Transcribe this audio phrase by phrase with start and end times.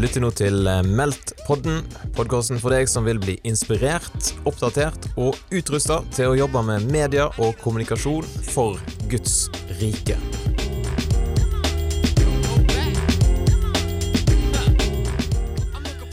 [0.00, 1.82] Du lytter nå til eh, Meldt-podden,
[2.16, 7.26] podkasten for deg som vil bli inspirert, oppdatert og utrusta til å jobbe med media
[7.36, 8.80] og kommunikasjon for
[9.12, 10.16] Guds rike.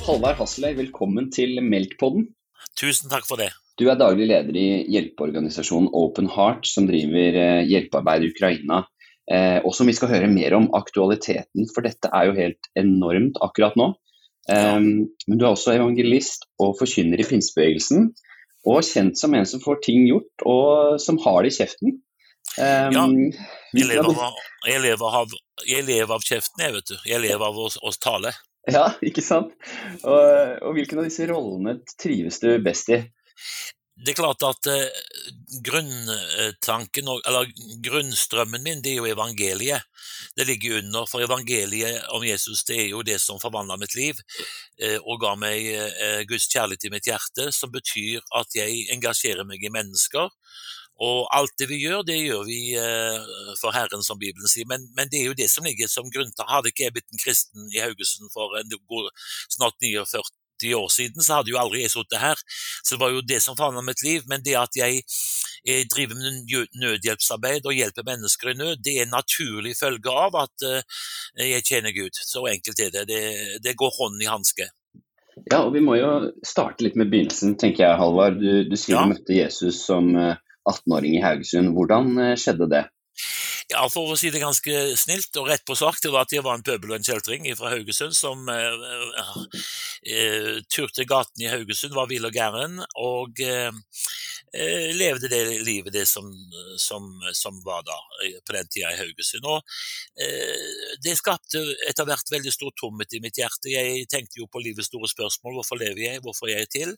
[0.03, 2.27] Halvard Hasseløy, velkommen til Meldt-podden.
[2.75, 3.53] Tusen takk for det.
[3.79, 8.83] Du er daglig leder i hjelpeorganisasjonen Open Heart, som driver eh, hjelpearbeid i Ukraina.
[9.27, 13.39] Eh, og som vi skal høre mer om aktualiteten, for dette er jo helt enormt
[13.43, 13.91] akkurat nå.
[14.51, 18.11] Eh, men du er også evangelist og forkynner i pinsebevegelsen,
[18.67, 21.97] og kjent som en som får ting gjort, og som har det i kjeften.
[22.57, 23.03] Um, ja,
[23.75, 25.33] jeg lever, av, jeg, lever av,
[25.67, 26.95] jeg lever, av, kjeften, jeg, vet du.
[27.05, 28.31] Jeg lever av å, å tale.
[28.67, 29.53] Ja, ikke sant.
[30.01, 33.01] Og, og hvilken av disse rollene trives du best i?
[33.97, 34.97] Det er klart at eh,
[35.65, 37.49] grunntanken, eller
[37.85, 39.87] grunnstrømmen min, det er jo evangeliet.
[40.37, 44.19] Det ligger under, for evangeliet om Jesus det er jo det som forvandla mitt liv
[44.81, 49.47] eh, og ga meg eh, Guds kjærlighet i mitt hjerte, som betyr at jeg engasjerer
[49.49, 50.29] meg i mennesker
[50.97, 52.61] og alt det vi gjør, det gjør vi
[53.59, 54.65] for Herren, som Bibelen sier.
[54.65, 57.21] Men, men, det er jo det som ligger som grunn Hadde ikke jeg blitt en
[57.21, 59.11] kristen i Haugesund for en god,
[59.53, 60.07] snart 49
[60.77, 62.41] år siden, så hadde jo aldri jeg sittet her.
[62.83, 64.25] Så det var jo det som forandret mitt liv.
[64.29, 65.03] Men det at jeg,
[65.67, 70.39] jeg driver med nødhjelpsarbeid og hjelper mennesker i nød, det er en naturlig følge av
[70.43, 71.05] at uh,
[71.43, 72.17] jeg tjener Gud.
[72.17, 73.07] Så enkelt er det.
[73.11, 73.23] Det,
[73.63, 74.69] det går hånd i hanske.
[75.51, 78.41] Ja, og vi må jo starte litt med begynnelsen, tenker jeg, Halvard.
[78.41, 79.05] Du, du sier ja.
[79.05, 80.35] du møtte Jesus som uh,
[80.67, 81.73] 18-åring i Haugesund.
[81.75, 82.83] Hvordan eh, skjedde det?
[83.67, 86.43] Ja, For å si det ganske snilt og rett på sak, det var at jeg
[86.45, 89.41] var en pøbel og en kjeltring fra Haugesund som uh,
[90.07, 93.75] uh, turte gaten i Haugesund, var vill og gæren, og uh,
[94.95, 96.29] levde det livet det som,
[96.79, 97.97] som, som, var da
[98.47, 99.43] på den tida i Haugesund.
[99.43, 99.59] Og
[101.03, 103.73] Det skapte etter hvert veldig stor tomhet i mitt hjerte.
[103.73, 105.59] Jeg tenkte jo på livets store spørsmål.
[105.59, 106.23] Hvorfor lever jeg?
[106.23, 106.95] Hvorfor er jeg til?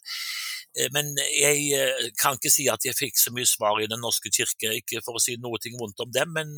[0.77, 4.01] Eh, men jeg eh, kan ikke si at jeg fikk så mye svar i Den
[4.03, 6.51] norske kirke, ikke for å si noe vondt om dem, men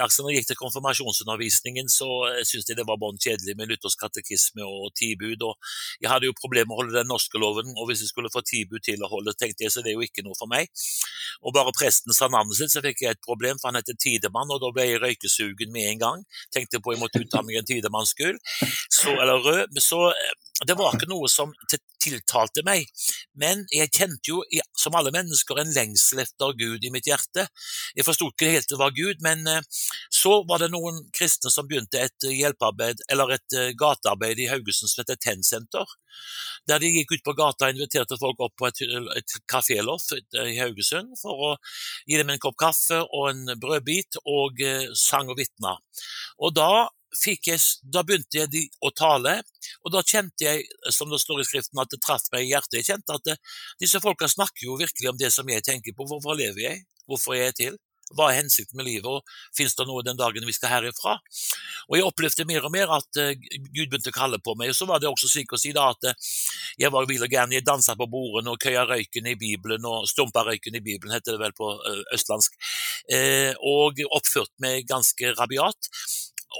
[0.00, 2.08] altså, når jeg gikk til konfirmasjonsundervisningen, så
[2.42, 5.42] syntes jeg det var bånn kjedelig med luthersk katekisme og tibud.
[5.42, 5.56] og
[6.02, 8.42] Jeg hadde jo problemer med å holde den norske loven, og hvis jeg skulle få
[8.46, 10.70] tibud til å holde, tenkte jeg så det er jo ikke noe for meg.
[11.42, 14.52] Og bare presten sa navnet sitt, så fikk jeg et problem, for han heter Tidemann,
[14.52, 16.26] og da ble jeg røykesugen med en gang.
[16.54, 18.40] Tenkte på jeg måtte ut av meg en tidemannsgull,
[19.16, 19.80] eller rød.
[19.82, 20.00] Så
[20.64, 21.52] det var ikke noe som
[22.00, 22.86] tiltalte meg,
[23.40, 24.40] men jeg kjente jo,
[24.78, 27.46] som alle mennesker, en lengsel etter Gud i mitt hjerte.
[27.96, 29.62] Jeg forsto ikke helt det var Gud, men eh,
[30.12, 34.90] så var det noen kristne som begynte et hjelpearbeid, eller et eh, gatearbeid i Haugesund
[34.90, 35.96] som heter Tenn-senter.
[36.66, 38.82] Der de gikk ut på gata og inviterte folk opp på et,
[39.18, 41.54] et kaféloff i Haugesund for å
[42.08, 45.76] gi dem en kopp kaffe og en brødbit, og eh, sang og vitna.
[46.40, 46.86] Og da
[47.24, 49.38] jeg, da begynte jeg å tale,
[49.84, 52.80] og da kjente jeg, som det står i Skriften, at det traff meg i hjertet.
[52.80, 53.36] Jeg kjente at det,
[53.82, 56.06] disse folka snakker jo virkelig om det som jeg tenker på.
[56.08, 56.86] Hvorfor lever jeg?
[57.06, 57.76] Hvorfor er jeg til?
[58.14, 61.16] Hva er hensikten med livet, og fins det noe den dagen vi skal herifra?
[61.88, 64.70] Og Jeg opplevde mer og mer at uh, Gud begynte å kalle på meg.
[64.70, 66.30] og Så var det også slik å si da at uh,
[66.78, 67.54] jeg var vill og gæren.
[67.56, 71.34] Jeg dansa på bordene og køya røyken i Bibelen, og stumpa røyken i Bibelen, heter
[71.34, 71.72] det vel på
[72.14, 72.54] østlandsk.
[73.66, 75.90] og oppførte meg ganske rabiat.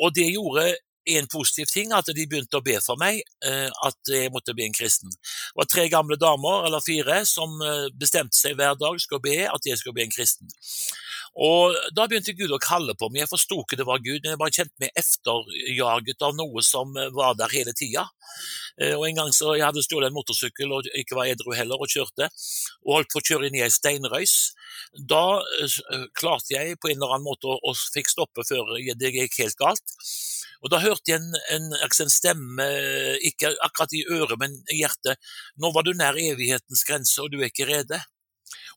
[0.02, 0.74] Og det gjorde
[1.06, 4.66] en positiv ting, at de begynte å be for meg eh, at jeg måtte bli
[4.66, 5.12] en kristen.
[5.12, 9.44] Det var tre gamle damer, eller fire, som eh, bestemte seg hver dag skulle be
[9.47, 10.50] at jeg skulle bli en kristen.
[11.36, 13.24] Og Da begynte Gud å kalle på meg.
[13.24, 16.97] Jeg forsto ikke det var Gud, men jeg bare kjente meg efterjaget av noe som
[16.97, 18.06] eh, var der hele tida.
[18.76, 21.88] Og En gang så jeg hadde stjålet en motorsykkel og ikke var edru heller, og
[21.88, 22.26] kjørte,
[22.84, 24.34] og holdt på å kjøre inn i ei steinrøys.
[25.08, 25.41] Da
[26.12, 29.97] klarte jeg på en eller annen måte å, fikk stoppe før det gikk helt galt.
[30.60, 32.66] Og Da hørte jeg en, en, en, stemme,
[33.28, 35.20] ikke akkurat i øret, men i hjertet.
[35.62, 38.00] Nå var du nær evighetens grense, og du er ikke rede.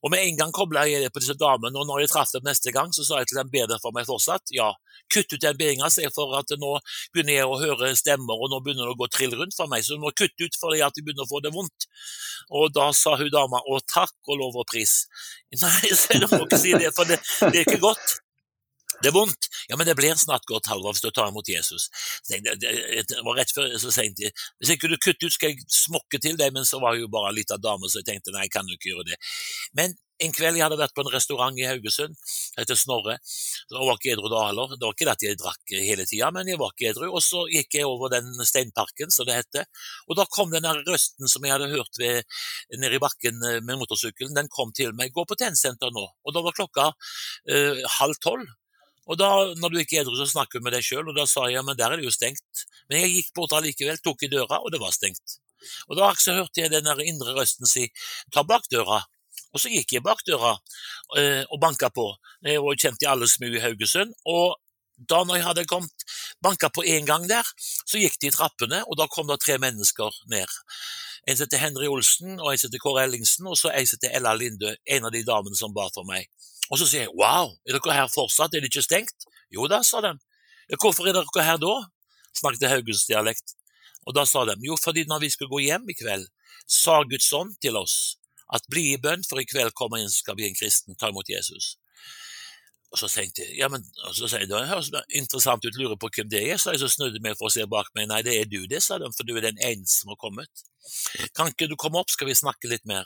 [0.04, 2.46] Og Med en gang kobla jeg det på disse damene, og når jeg traff dem
[2.48, 4.54] neste gang, så sa jeg til dem be for meg fortsatt.
[4.56, 4.72] Ja,
[5.14, 6.78] kutt ut den bedinga, se for at nå
[7.14, 9.84] begynner jeg å høre stemmer, og nå begynner det å gå trill rundt for meg,
[9.86, 11.90] så du må kutte ut fordi at jeg begynner å få det vondt.
[12.56, 15.04] Og da sa hun dama å takk og lov og pris.
[15.62, 18.20] Nei, så jeg må ikke si det, for det, det er ikke godt.
[19.00, 19.48] Det er vondt.
[19.70, 21.88] Ja, men det blir snart godt, Halvor, hvis du tar imot Jesus.
[22.30, 24.20] Det, det, var rett før så sent.
[24.20, 27.14] Hvis jeg kunne kutte ut, skal jeg smokke til deg, men så var jeg jo
[27.14, 29.20] bare ei lita dame, så jeg tenkte nei, jeg kan jo ikke gjøre det.
[29.80, 32.18] Men en kveld jeg hadde vært på en restaurant i Haugesund,
[32.58, 33.16] heter Snorre.
[33.70, 34.74] Jeg var ikke edru da heller.
[34.76, 37.08] Det var ikke det at jeg drakk hele tida, men jeg var ikke edru.
[37.14, 39.68] Og så gikk jeg over den steinparken, som det heter.
[40.10, 42.28] Og da kom den der røsten som jeg hadde hørt ved,
[42.76, 45.14] nede i bakken eh, med motorsykkelen, den kom til meg.
[45.16, 46.04] Gå på tennsenter nå.
[46.04, 46.92] Og da var klokka
[47.48, 48.48] eh, halv tolv.
[49.10, 51.26] Og da, når du ikke er edru, så snakker du med deg sjøl, og da
[51.30, 52.66] sa jeg ja, men der er det jo stengt.
[52.90, 55.40] Men jeg gikk bort allikevel, tok i døra, og det var stengt.
[55.90, 57.90] Og da så hørte jeg den der indre røsten si
[58.34, 59.02] ta bak døra.
[59.50, 60.54] Og så gikk jeg bak døra
[61.18, 62.12] øh, og banka på.
[62.46, 64.14] Jeg var kjent i alle smug i Haugesund.
[64.30, 64.56] Og
[65.10, 66.06] da når jeg hadde kommet
[66.44, 69.58] banka på én gang der, så gikk de i trappene, og da kom det tre
[69.62, 70.58] mennesker ned.
[71.28, 74.00] En som heter Henry Olsen, og en som heter Kåre Ellingsen, og så en som
[74.00, 76.28] heter Ella Linde, en av de damene som bar for meg.
[76.70, 79.28] Og så sier jeg wow, er dere her fortsatt, er det ikke stengt?
[79.54, 80.14] Jo da, sa de.
[80.78, 81.76] Hvorfor er dere her da?
[82.38, 83.56] Snakket Haugesdialekt.
[84.08, 86.28] Og da sa de jo fordi når vi skal gå hjem i kveld,
[86.70, 88.20] sa Guds ånd til oss
[88.54, 91.30] at bli i bønn, for i kveld kommer en skal bli en kristen, ta imot
[91.30, 91.76] Jesus.
[92.90, 95.98] Og så tenkte jeg ja, men, og så sier jeg, det høres interessant ut, lurer
[96.02, 96.58] på hvem det er.
[96.58, 98.08] Så jeg så snudde meg for å se bak meg.
[98.10, 100.64] Nei, det er du det, sa de, for du er den eneste som har kommet.
[101.38, 103.06] Kan ikke du komme opp, skal vi snakke litt mer?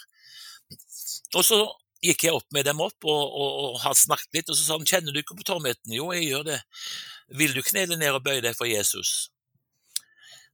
[1.35, 1.59] Og så
[2.03, 4.77] gikk jeg opp med dem opp og, og, og har snakket litt, og så sa
[4.77, 5.95] han kjenner du ikke på tomheten?
[5.95, 6.59] Jo, jeg gjør det.
[7.39, 9.29] Vil du knele ned og bøye deg for Jesus?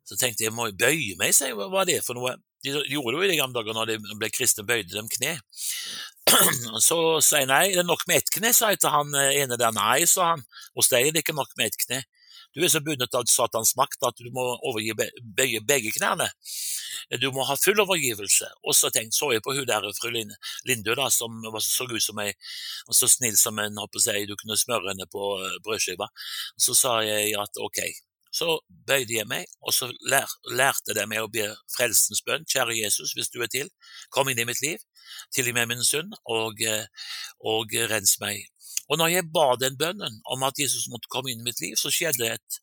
[0.05, 2.37] Så tenkte jeg, må jeg bøye meg, sa jeg, hva er det for noe?
[2.65, 5.37] De gjorde det jo i de gamle dager når de ble kristne, bøyde dem kne.
[6.87, 9.37] Så sa jeg nei, det er nok med ett kne, sa jeg til han eh,
[9.43, 9.73] ene der.
[9.75, 10.43] Nei, sa han,
[10.77, 12.01] hos deg er det ikke nok med ett kne.
[12.55, 16.29] Du er så bundet av Satans makt at du må overgi bøye begge knærne.
[17.21, 18.49] Du må ha full overgivelse.
[18.65, 22.21] Og så tenkte, så jeg på hun der fru Lindø, da, som så ut som
[22.21, 22.33] ei
[22.93, 26.09] så snill som en håper jeg, du kunne smøre henne på eh, brødskiva.
[26.57, 27.81] Så sa jeg at ok.
[28.33, 32.45] Så bøyde jeg meg, og så lær, lærte de meg å be frelsens bønn.
[32.49, 33.71] Kjære Jesus, hvis du er til,
[34.13, 34.81] kom inn i mitt liv.
[35.33, 36.85] Tilgi meg min synd, og, eh,
[37.41, 38.45] og rens meg
[38.89, 41.75] og når jeg ba den bønnen om at Jesus måtte komme inn i mitt liv,
[41.77, 42.59] så skjedde et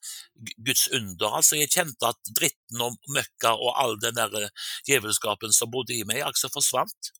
[0.66, 1.38] Guds under.
[1.38, 5.94] Altså, jeg kjente at dritten og møkka og all den der eh, djevelskapen som bodde
[5.94, 7.12] i meg, altså forsvant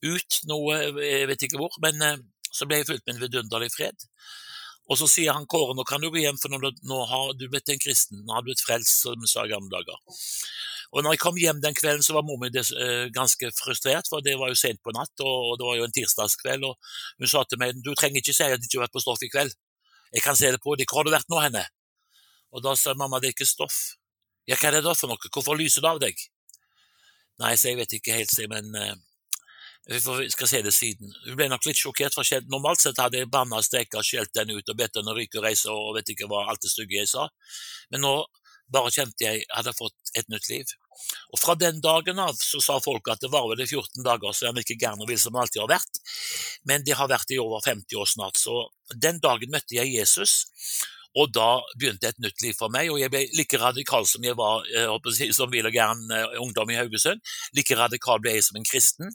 [0.00, 3.70] ut noe, jeg vet ikke hvor, men eh, så ble jeg fulgt med en vidunderlig
[3.74, 4.08] fred.
[4.90, 7.70] Og så sier han Kåre, nå kan du gå hjem, for nå har du blitt
[7.70, 10.00] en kristen, nå har du blitt frelst, som vi sa i gamle dager.
[10.90, 14.24] Og når jeg kom hjem den kvelden, så var mor mi eh, ganske frustrert, for
[14.26, 16.66] det var jo sent på natt, og det var jo en tirsdagskveld.
[16.66, 19.04] og Hun sa til meg du trenger ikke si at du ikke har vært på
[19.04, 19.54] stoff i kveld.
[20.10, 20.90] Jeg kan se det på deg.
[20.90, 21.62] Hvor har du vært nå, henne?
[22.50, 23.78] Og da sa mamma det er ikke stoff.
[24.50, 25.30] Ja, hva er det da for noe?
[25.30, 26.26] Hvorfor lyser det av deg?
[27.40, 28.74] Nei, så jeg vet ikke helt, si, men
[29.88, 31.12] vi skal se det siden.
[31.26, 34.68] Hun ble nok litt sjokkert, for normalt sett hadde jeg banna, steka, skjelt den ut
[34.68, 37.26] og bedt henne ryke og reise og vet ikke hva alt det stygge jeg sa.
[37.90, 38.14] Men nå
[38.70, 40.74] bare kjente jeg hadde fått et nytt liv.
[41.32, 44.48] Og Fra den dagen av så sa folk at det var vel 14 dager så
[44.48, 46.00] er vi ikke vill som alltid har vært,
[46.68, 48.38] men det har vært i over 50 år snart.
[48.38, 50.44] Så den dagen møtte jeg Jesus,
[51.18, 52.90] og da begynte et nytt liv for meg.
[52.92, 56.70] Og jeg ble like radikal som jeg var jeg som vil og gæren eh, ungdom
[56.70, 57.22] i Haugesund.
[57.56, 59.10] Like radikal ble jeg som en kristen,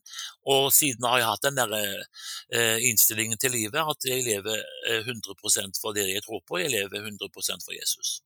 [0.45, 4.61] og siden har jeg hatt den der eh, innstillingen til livet at jeg lever
[4.91, 8.19] 100 eh, for det jeg tror på, jeg lever 100% for Jesus.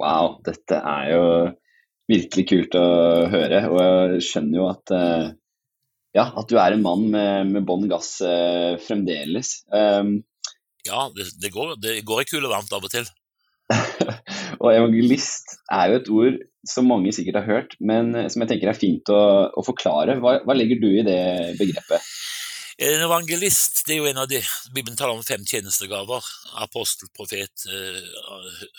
[0.00, 1.24] Wow, dette er jo
[2.10, 2.88] virkelig kult å
[3.32, 3.64] høre.
[3.70, 3.80] Og
[4.16, 4.92] jeg skjønner jo at,
[6.16, 9.60] ja, at du er en mann med, med bånn gass eh, fremdeles.
[9.70, 10.22] Um,
[10.88, 13.08] ja, det, det, går, det går i kule varmt av og til.
[14.62, 18.72] og evangelist er jo et ord som mange sikkert har hørt, men som jeg tenker
[18.72, 19.20] er fint å,
[19.52, 20.18] å forklare.
[20.20, 21.20] Hva, hva legger du i det
[21.60, 22.14] begrepet?
[22.84, 24.40] En evangelist det er jo en av de
[24.74, 26.24] Bibelen taler om fem tjenestegaver.
[26.64, 27.66] Apostel, profet,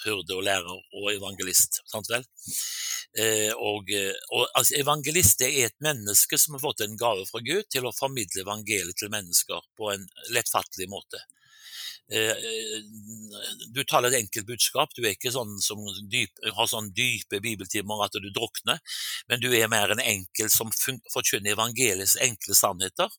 [0.04, 1.80] hyrde og lærer og evangelist.
[1.88, 2.26] sant vel?
[3.16, 3.92] Uh, og,
[4.36, 7.88] og altså, Evangelist det er et menneske som har fått en gave fra Gud til
[7.88, 10.04] å formidle evangeliet til mennesker på en
[10.36, 11.22] lettfattelig måte.
[12.06, 12.34] Uh,
[13.74, 14.94] du taler et enkelt budskap.
[14.96, 15.82] Du er ikke sånn som
[16.12, 18.82] dyp, har sånn dype bibeltimer at du drukner,
[19.30, 20.74] men du er mer en enkel som
[21.14, 23.10] forkynner evangeliets enkle sannheter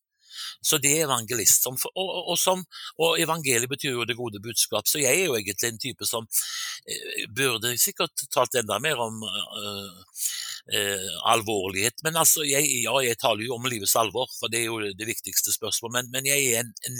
[0.61, 1.63] så det er evangelist.
[1.63, 2.63] Som, og, og, som,
[2.97, 6.27] og, evangeliet betyr jo det gode budskap, så jeg er jo egentlig en type som
[6.85, 10.03] eh, burde sikkert talt enda mer om uh,
[10.73, 12.03] eh, alvorlighet.
[12.03, 15.07] Men altså, jeg, ja, jeg taler jo om livets alvor, for det er jo det
[15.07, 15.95] viktigste spørsmålet.
[15.97, 16.97] Men, men jeg er en, en,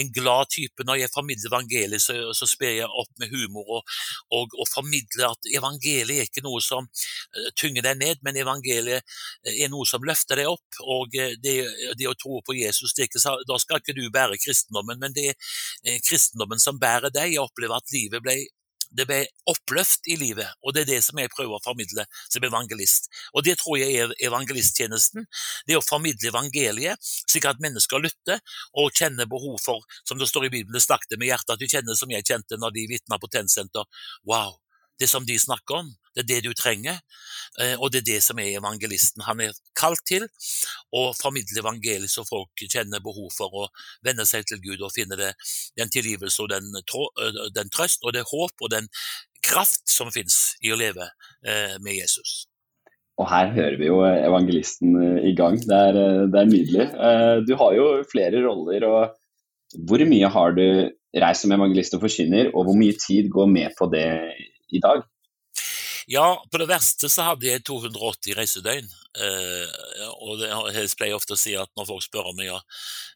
[0.00, 0.86] en, glad type.
[0.88, 3.96] Når jeg formidler evangeliet, så, så sper jeg opp med humor og,
[4.32, 9.02] og, og, formidler at evangeliet er ikke noe som uh, tynger deg ned, men evangeliet
[9.02, 10.80] eh, er noe som løfter deg opp.
[10.82, 11.56] Og uh, det,
[11.98, 16.02] det, å tro på Jesus, ikke, da skal ikke du bære kristendommen, men det er
[16.06, 17.34] kristendommen som bærer deg.
[17.34, 18.40] Jeg opplever at livet ble
[18.96, 22.44] det ble oppløft i livet, og det er det som jeg prøver å formidle som
[22.44, 23.08] evangelist.
[23.32, 25.26] Og det tror jeg er evangelisttjenesten.
[25.66, 28.42] Det er å formidle evangeliet, slik at mennesker lytter
[28.78, 31.68] og kjenner behov for, som det står i Bibelen, snakk det med hjertet, at du
[31.68, 33.88] kjenner som jeg kjente når de vitna på Tennsenter.
[34.28, 34.58] Wow!
[35.00, 37.00] Det som de snakker om, Det er det du trenger.
[37.60, 39.24] Eh, og det er det som er evangelisten.
[39.26, 40.24] Han er kalt til
[40.92, 43.66] å formidle evangeliet så folk kjenner behov for å
[44.04, 45.32] vende seg til Gud og finne det,
[45.80, 48.88] den tilgivelse og den, eh, den, trøst og det håp og den
[49.44, 51.08] kraft som finnes i å leve
[51.44, 52.46] eh, med Jesus.
[53.20, 54.96] Og her hører vi jo evangelisten
[55.28, 55.58] i gang.
[55.60, 55.98] Det er,
[56.32, 56.86] det er nydelig.
[57.44, 58.86] Du har jo flere roller.
[58.88, 60.64] og Hvor mye har du
[61.20, 64.08] reist som evangelist og forkynner, og hvor mye tid går med på det
[64.72, 65.04] i dag?
[66.06, 68.88] Ja, på det verste så hadde jeg 280 reisedøgn.
[69.22, 72.58] Eh, og det, jeg pleier ofte å si at når folk spør om jeg,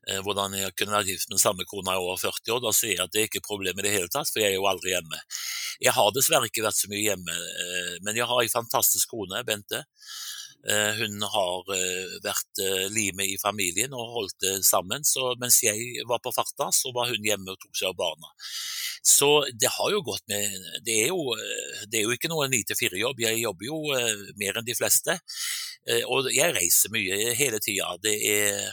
[0.08, 2.94] eh, hvordan jeg kunne vært gift med samme kone i over 40 år, da sier
[2.94, 4.92] jeg at det er ikke problem i det hele tatt, for jeg er jo aldri
[4.94, 5.22] hjemme.
[5.82, 9.42] Jeg har dessverre ikke vært så mye hjemme, eh, men jeg har en fantastisk kone,
[9.48, 9.82] Bente.
[10.68, 15.04] Eh, hun har eh, vært eh, limet i familien og holdt det sammen.
[15.06, 18.32] Så mens jeg var på farta, så var hun hjemme og tok seg av barna.
[19.06, 20.50] Så det har jo gått med
[20.82, 21.36] Det er jo,
[21.86, 23.22] det er jo ikke noe ni til fire-jobb.
[23.22, 23.78] Jeg jobber jo
[24.40, 25.14] mer enn de fleste.
[26.10, 27.92] Og jeg reiser mye hele tida.
[28.02, 28.72] Det er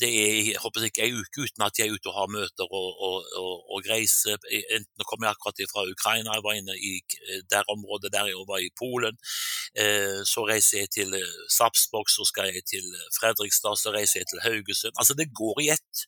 [0.00, 2.66] det er jeg håper ikke ei uke uten at jeg er ute og har møter
[2.80, 4.38] og, og, og, og reiser.
[4.76, 6.92] Enten kommer jeg akkurat fra Ukraina, jeg var inne i
[7.52, 9.18] der området der jeg var i Polen.
[9.78, 12.86] Eh, så reiser jeg til eh, Sarpsborg, så skal jeg til
[13.18, 14.96] Fredrikstad, så reiser jeg til Haugesund.
[14.96, 16.04] Altså det går i ett.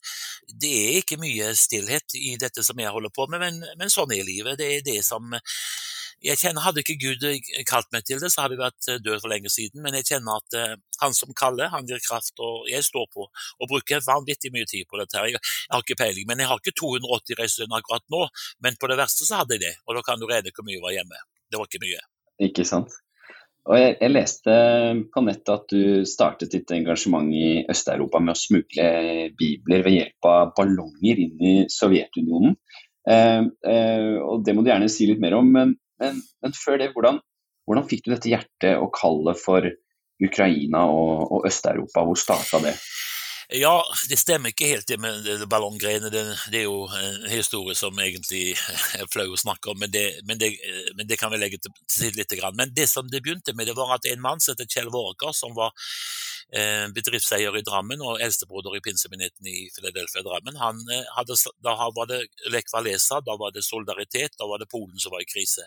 [0.65, 4.15] Det er ikke mye stillhet i dette som jeg holder på med, men, men sånn
[4.15, 4.59] er livet.
[4.61, 5.31] Det er det som
[6.23, 7.25] jeg kjenner, Hadde ikke Gud
[7.69, 9.83] kalt meg til det, så hadde jeg vært eh, død for lenge siden.
[9.85, 13.27] Men jeg kjenner at uh, han som kaller, han gir kraft, og jeg står på
[13.27, 15.19] og bruker vanvittig mye tid på dette.
[15.19, 15.33] her.
[15.33, 18.27] Jeg har ikke peiling, men jeg har ikke 280 reisedøgn akkurat nå.
[18.63, 20.79] Men på det verste så hadde jeg det, og da kan du regne hvor mye
[20.79, 21.25] jeg var hjemme.
[21.51, 22.05] Det var ikke mye.
[22.49, 22.95] Ikke sant.
[23.71, 24.55] Og jeg, jeg, leste
[25.15, 28.87] på nettet at du startet ditt engasjement i Øst-Europa med å smugle
[29.39, 32.57] bibler ved hjelp av ballonger inn i Sovjetunionen.
[33.11, 36.83] Eh, eh, og Det må du gjerne si litt mer om, men men, men før
[36.83, 37.23] det, hvordan,
[37.69, 39.71] hvordan, fikk du dette hjertet og kallet for
[40.23, 42.05] Ukraina og, og Øst-Europa?
[42.07, 42.77] Hvor starta det?
[43.53, 43.75] Ja,
[44.09, 46.09] det stemmer ikke helt det med ballonggreiene.
[46.13, 48.55] Det, det, er jo en historie som egentlig
[48.99, 50.55] er flau å snakke om, men det, men det,
[50.97, 52.33] men det kan vi legge til side litt.
[52.57, 55.37] Men det som det begynte med, det var at en mann som het Kjell Vårger,
[55.37, 55.75] som var
[56.97, 62.11] bedriftseier i Drammen og eldstebroder i pinsemenigheten i Philadelphia Drammen, han eh, hadde, da var
[62.11, 62.23] det
[62.53, 65.67] Lech Walesa, da var det Solidaritet, da var det Polen som var i krise.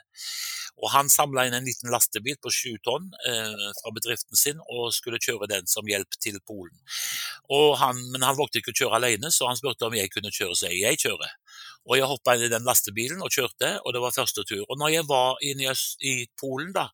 [0.75, 4.91] Og Han samla inn en liten lastebil på sju tonn eh, fra bedriften sin og
[4.95, 6.75] skulle kjøre den som hjelp til Polen.
[7.79, 10.57] Han, men han vågte ikke å kjøre alene, så han spurte om jeg kunne kjøre,
[10.57, 11.31] så jeg kjører.
[11.85, 14.63] Og jeg hoppa inn i den lastebilen og kjørte, og det var første tur.
[14.65, 16.87] Og når jeg var inne i, Polen da,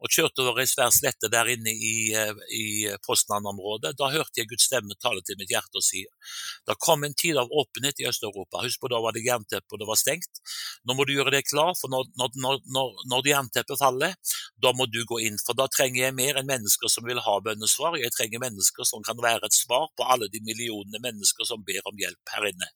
[0.00, 2.64] og kjørte over ei svær slette der inne i, eh, i
[3.04, 6.04] Poznan-området, da hørte jeg Guds stemme tale til mitt hjerte og si
[6.66, 8.62] det kom en tid av åpenhet i Øst-Europa.
[8.64, 10.40] Husk på da var det jernteppe og det var stengt.
[10.88, 14.16] Nå må du gjøre deg klar, for når, når, når, når jernteppet faller,
[14.62, 15.38] da må du gå inn.
[15.44, 17.98] For da trenger jeg mer enn mennesker som vil ha bønnesvar.
[18.00, 21.84] Jeg trenger mennesker som kan være et svar på alle de millionene mennesker som ber
[21.90, 22.70] om hjelp her inne.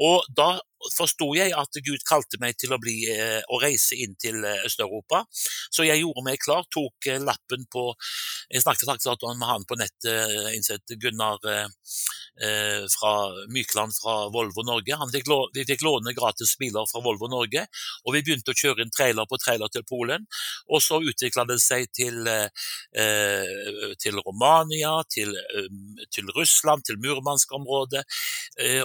[0.00, 0.52] Og da
[0.88, 4.64] forsto jeg at Gud kalte meg til å, bli, eh, å reise inn til eh,
[4.66, 5.22] Øst-Europa.
[5.70, 7.90] Så jeg gjorde meg klar, tok eh, lappen på
[8.50, 11.38] Jeg snakket faktisk med han på nettet, innsett Gunnar
[12.90, 13.12] fra
[13.52, 14.96] Mykland fra Volvo Norge.
[15.12, 17.66] Fikk vi fikk låne gratis biler fra Volvo Norge,
[18.06, 20.24] og vi begynte å kjøre inn trailer på trailer til Polen.
[20.72, 22.26] Og så utvikla det seg til,
[24.02, 25.36] til Romania, til,
[26.10, 28.02] til, Russland, til Murmansk-området,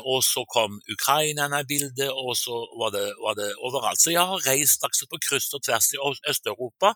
[0.03, 4.01] og så kom ukrainerne i bildet og så var det, var det, overalt.
[4.01, 6.94] Så jeg har reist altså på kryss og tvers i Øst-Europa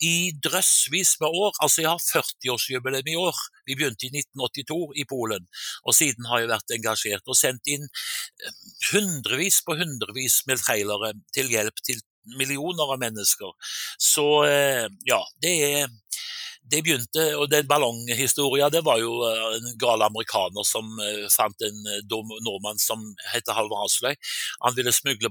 [0.00, 1.54] i drøssvis med år.
[1.62, 3.36] Altså jeg har 40-årsjubileum i år.
[3.66, 5.48] Vi begynte i 1982 i Polen,
[5.84, 8.54] og siden har jeg vært engasjert og sendt inn eh,
[8.92, 12.00] hundrevis på hundrevis med trailere til hjelp til
[12.38, 13.52] millioner av mennesker.
[13.98, 15.88] Så eh, ja, det er
[16.70, 21.66] det begynte, og den ballonghistorien det var jo eh, en gal amerikaner som uh, fant
[21.66, 24.14] en dum nordmann som heter Halvor Hasløy.
[24.64, 25.30] Han ville smugle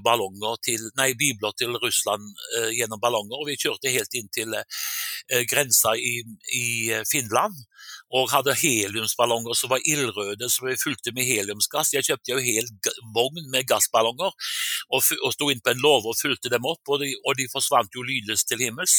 [0.64, 2.26] til, nei, bibler til Russland
[2.58, 4.54] eh, gjennom ballonger, og vi kjørte helt inn til
[5.50, 6.20] grensa i,
[6.56, 6.66] i
[7.08, 7.56] Finland
[8.10, 11.92] og hadde heliumsballonger som var ildrøde, som vi fulgte med heliumsgass.
[11.94, 12.68] Jeg kjøpte jo hel
[13.14, 14.32] vogn med gassballonger
[14.90, 17.46] og, og sto inn på en låve og fulgte dem opp, og de, og de
[17.52, 18.96] forsvant jo lydløst til himmels.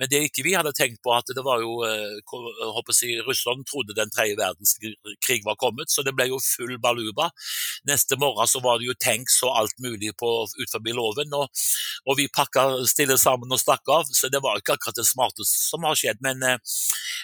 [0.00, 1.78] Men det ikke vi hadde tenkt på, at det var jo
[2.76, 7.30] håper jeg, Russland trodde den tredje verdenskrig var kommet, så det ble jo full baluba.
[7.88, 11.48] Neste morgen så var det jo tanks og alt mulig på, ut forbi låven, og,
[12.06, 14.08] og, vi pakka stille sammen og stakk av.
[14.12, 16.20] Så det var ikke akkurat det smarteste som har skjedd.
[16.24, 16.42] Men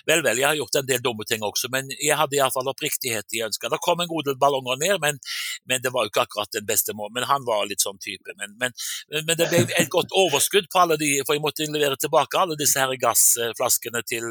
[0.09, 3.37] vel, vel, jeg har gjort en del dumme ting også, men jeg hadde iallfall oppriktighet
[3.37, 3.71] i ønsket.
[3.73, 5.21] Det kom en god del ballonger ned, men,
[5.69, 7.17] men, det var jo ikke akkurat den beste måten.
[7.19, 8.35] Men han var litt sånn type.
[8.39, 8.77] Men, men,
[9.15, 12.59] men, det ble et godt overskudd på alle de, for jeg måtte levere tilbake alle
[12.59, 14.31] disse her gassflaskene til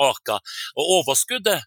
[0.00, 0.40] Arka.
[0.78, 1.64] Og overskuddet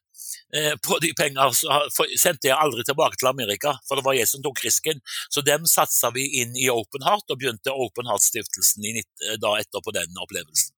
[0.55, 4.43] eh, på de penger sendte jeg aldri tilbake til Amerika, for det var jeg som
[4.45, 5.03] tok risken.
[5.29, 8.89] Så dem satsa vi inn i Open Heart, og begynte Open Heart-stiftelsen
[9.41, 10.76] da etterpå den opplevelsen.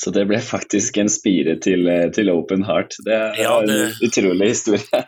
[0.00, 2.96] Så det ble faktisk en spire til, eh, til Open Heart.
[3.04, 3.76] Det er ja, det...
[3.76, 5.02] en utrolig historie.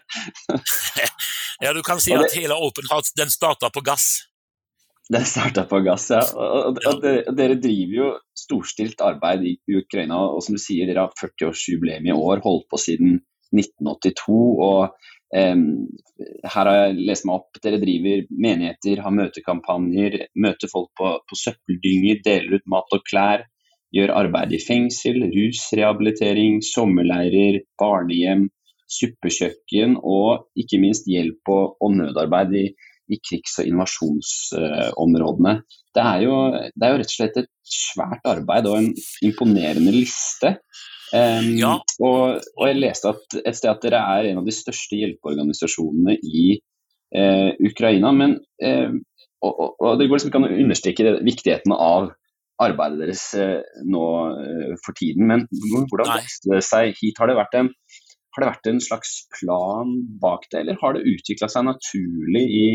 [1.64, 4.10] ja, du kan si at hele Open Heart den starta på gass.
[5.12, 6.20] Den starta på gass, ja.
[6.36, 10.20] Og, og, og dere, dere, driver jo storstilt arbeid i Ukraina.
[10.36, 13.16] Og som du sier, dere har 40-årsjubileum i år, holdt på siden
[13.56, 14.36] 1982.
[14.68, 14.92] og
[15.32, 17.60] her har jeg lest meg opp.
[17.64, 23.46] Dere driver menigheter, har møtekampanjer, møter folk på, på søppeldynger, deler ut mat og klær.
[23.92, 28.46] Gjør arbeid i fengsel, rusrehabilitering, sommerleirer, barnehjem,
[28.92, 32.66] suppekjøkken og ikke minst hjelp og, og nødarbeid i
[33.12, 35.54] i krigs- og invasjonsområdene.
[35.92, 36.38] Det er, jo,
[36.72, 38.90] det er jo rett og slett et svært arbeid og en
[39.26, 40.56] imponerende liste.
[41.12, 41.74] Um, ja.
[42.00, 46.16] og, og, jeg leste at, et sted at dere er en av de største hjelpeorganisasjonene
[46.16, 46.56] i
[47.18, 48.14] uh, Ukraina.
[48.16, 48.94] Men, uh,
[49.44, 52.12] og, og, det går liksom ikke an å understreke viktigheten av
[52.64, 54.06] arbeidet deres uh, nå
[54.84, 55.28] for tiden.
[55.30, 57.20] Men hvordan vokste det seg hit?
[57.20, 57.72] Har det vært en
[58.32, 59.90] har det vært en slags plan
[60.20, 62.66] bak det, eller har det utvikla seg naturlig i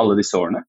[0.00, 0.62] alle disse årene?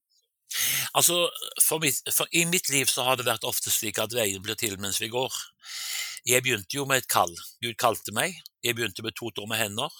[0.94, 1.16] Altså,
[1.64, 4.58] for mitt, for I mitt liv så har det vært ofte slik at veien blir
[4.60, 5.32] til mens vi går.
[6.28, 7.32] Jeg begynte jo med et kall.
[7.64, 8.36] Gud kalte meg.
[8.64, 9.92] Jeg begynte med to tomme hender.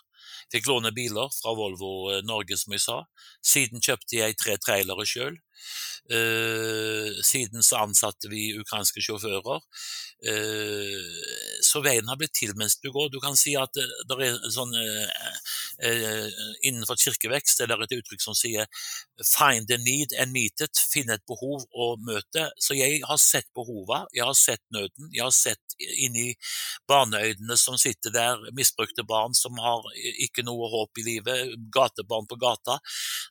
[0.52, 3.00] Fikk låne biler fra Volvo eh, Norge, som jeg sa.
[3.44, 5.36] Siden kjøpte jeg tre trailere sjøl.
[6.04, 9.62] Uh, siden så ansatte vi ukrainske sjåfører.
[10.24, 11.22] Uh,
[11.64, 13.08] så veien har blitt til mens du går.
[13.12, 15.30] Du kan si at det, det er sånn uh,
[16.64, 18.68] Innenfor kirkevekst er det et uttrykk som sier
[19.22, 22.50] 'find a need and meet it', finne et behov og møte.
[22.60, 26.34] Så jeg har sett behova, jeg har sett nøden, jeg har sett inni
[26.88, 29.82] barneøynene som sitter der, misbrukte barn som har
[30.26, 32.78] ikke noe håp i livet, gatebarn på gata.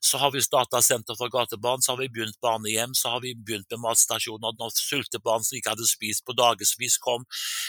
[0.04, 0.82] Så har vi starta
[1.18, 4.56] for gatebarn, så har vi begynt barnehjem, så har vi begynt med matstasjoner.
[4.60, 7.26] Når sultebarn som ikke hadde spist på dagevis kom,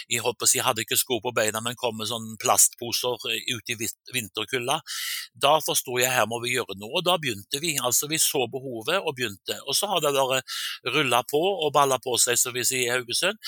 [0.09, 3.77] jeg håper jeg hadde ikke sko på beina, men kom med sånne plastposer ut i
[4.15, 4.81] vinterkulda.
[5.35, 7.75] Da forsto jeg her må vi gjøre noe, og da begynte vi.
[7.81, 9.57] altså Vi så behovet og begynte.
[9.67, 10.43] Og så har det bare
[10.95, 13.41] rulla på og balla på seg, som vi sier i Haugesund.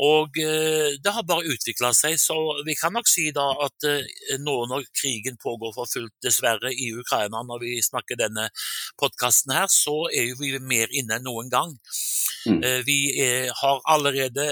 [0.00, 2.36] Og eh, det har bare utvikla seg, så
[2.66, 6.90] vi kan nok si da at eh, nå når krigen pågår for fullt, dessverre, i
[6.94, 8.48] Ukraina, når vi snakker denne
[9.00, 11.76] podkasten her, så er vi mer inne enn noen gang.
[12.46, 12.62] Mm.
[12.64, 14.46] Eh, vi er, har allerede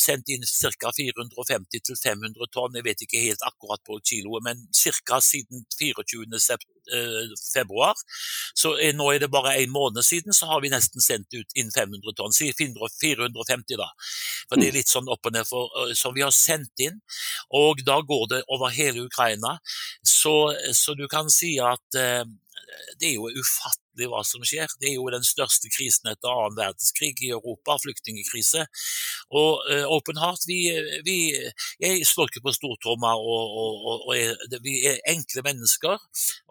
[0.00, 0.92] sendt inn ca.
[0.96, 5.20] 450-500 tonn, jeg vet ikke helt akkurat på kiloet, men ca.
[5.20, 6.40] siden 24.
[7.52, 7.96] februar.
[8.56, 11.56] Så er, nå er det bare en måned siden, så har vi nesten sendt ut
[11.56, 12.32] inn 500 tonn.
[12.32, 13.90] Si 450, da.
[14.48, 14.78] For det er mm.
[14.78, 15.48] litt sånn opp og ned.
[15.48, 17.00] For, så vi har sendt inn.
[17.56, 19.58] Og da går det over hele Ukraina.
[20.04, 22.24] Så, så du kan si at eh,
[23.00, 24.70] det er jo ufattelig hva som skjer.
[24.80, 28.64] Det er jo den største krisen etter annen verdenskrig i Europa, flyktningkrise.
[29.34, 30.58] Og uh, Open Heart, vi,
[31.06, 31.18] vi,
[31.82, 36.00] Jeg slår ikke på stortromma, og, og, og, og, vi er enkle mennesker.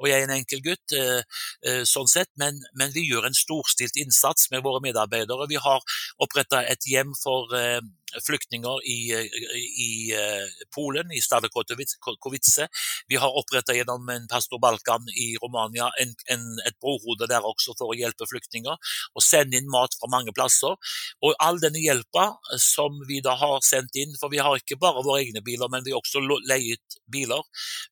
[0.01, 3.37] Og jeg er en enkel gutt, uh, uh, sånn sett, men, men, vi gjør en
[3.37, 5.49] storstilt innsats med våre medarbeidere.
[5.51, 5.83] Vi har
[6.23, 7.51] oppretta et hjem for
[8.21, 8.99] flyktninger i,
[9.85, 9.91] i
[10.75, 12.67] Polen, i Stadekotovice.
[13.07, 17.75] Vi har oppretta gjennom en pastor Balkan i Romania en, en, et brohode der også
[17.77, 20.75] for å hjelpe flyktninger, og sende inn mat fra mange plasser.
[21.23, 22.29] Og all denne hjelpa
[22.61, 25.85] som vi da har sendt inn, for vi har ikke bare våre egne biler, men
[25.85, 27.43] vi har også leiet biler.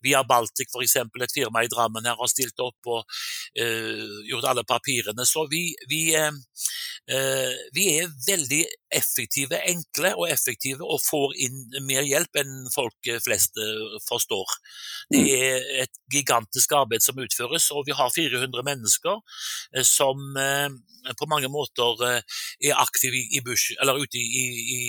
[0.05, 4.65] Via Baltic f.eks., et firma i Drammen her, har stilt opp og uh, gjort alle
[4.67, 5.25] papirene.
[5.27, 12.05] Så vi, vi, uh, vi er veldig effektive, enkle og effektive, og får inn mer
[12.07, 13.59] hjelp enn folk flest
[14.07, 14.57] forstår.
[15.11, 15.31] Det mm.
[15.35, 19.19] er et gigantisk arbeid som utføres, og vi har 400 mennesker
[19.75, 20.69] eh, som eh,
[21.17, 24.45] på mange måter eh, er aktive i bush, eller ute i,
[24.77, 24.81] i,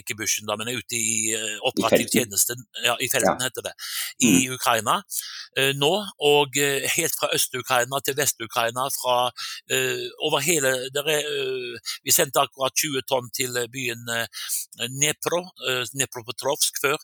[0.00, 1.36] ikke bushen da, men ute i
[1.68, 3.74] operativ tjeneste, ja, i felten heter det,
[4.26, 4.56] i mm.
[4.56, 4.96] Ukraina
[5.78, 5.92] nå.
[6.26, 6.58] Og
[6.96, 9.30] helt fra Øst-Ukraina til Vest-Ukraina, fra
[10.26, 11.30] over hele er,
[12.04, 14.02] Vi sendte akkurat 20 tonn til byen
[14.92, 15.42] Dnepro,
[15.92, 16.96] Dnepropetrovsk før.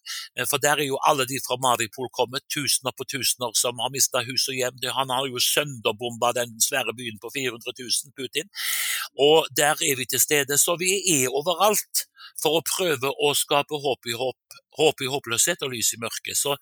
[0.51, 4.23] For der er jo alle de fra Maripol kommet, tusener på tusener som har mista
[4.27, 4.81] hus og hjem.
[4.99, 8.49] Han har jo sønderbomba den svære byen på 400 000, Putin.
[9.19, 10.59] Og der er vi til stede.
[10.59, 12.07] Så vi er overalt
[12.43, 16.37] for å prøve å skape håp i håp håp i håpløshet og lys i mørket.
[16.39, 16.57] Så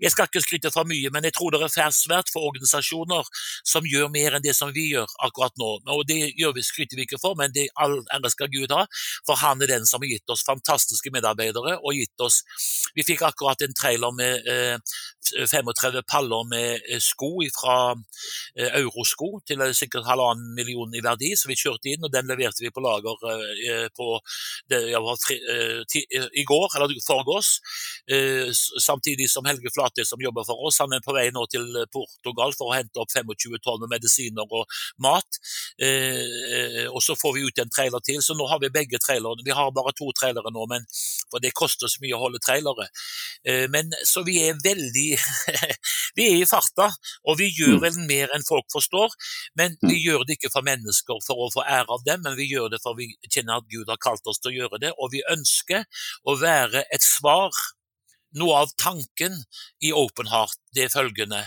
[0.00, 3.28] jeg skal ikke skryte for mye, men jeg tror det er svært for organisasjoner
[3.66, 5.70] som gjør mer enn det som vi gjør akkurat nå.
[5.96, 8.86] Og det gjør vi, skryter vi ikke for, men det all ære skal Gud ha,
[9.26, 12.42] for han er den som har gitt oss fantastiske medarbeidere og gitt oss
[12.96, 14.76] Vi fikk akkurat en trailer med eh,
[15.34, 21.50] 35 paller med eh, sko fra eh, Eurosko til sikkert halvannen million i verdi, så
[21.50, 24.18] vi kjørte inn, og den leverte vi på lager eh, på
[24.70, 27.60] det, ja, tre, eh, i går, eller foregårs oss.
[28.12, 31.66] Eh, samtidig som Helge Flate, som jobber for oss, han er på vei nå til
[31.92, 34.66] Portugal for å hente opp 25 tonn med medisiner og
[35.02, 35.40] mat.
[35.82, 39.44] Eh, og så får vi ut en trailer til, så nå har vi begge trailerne.
[39.46, 40.86] Vi har bare to trailere nå, men,
[41.30, 42.88] for det koster så mye å holde trailere.
[43.46, 45.08] Eh, men så vi er veldig
[46.16, 46.86] Vi er i farta,
[47.28, 47.82] og vi gjør mm.
[47.82, 49.12] vel mer enn folk forstår.
[49.60, 50.04] Men vi mm.
[50.06, 52.80] gjør det ikke for mennesker for å få ære av dem, men vi gjør det
[52.80, 55.84] for vi kjenner at Gud har kalt oss til å gjøre det, og vi ønsker
[56.24, 57.60] å være et svar har
[58.36, 59.36] noe av tanken
[59.84, 61.44] i Open Heart, det er følgende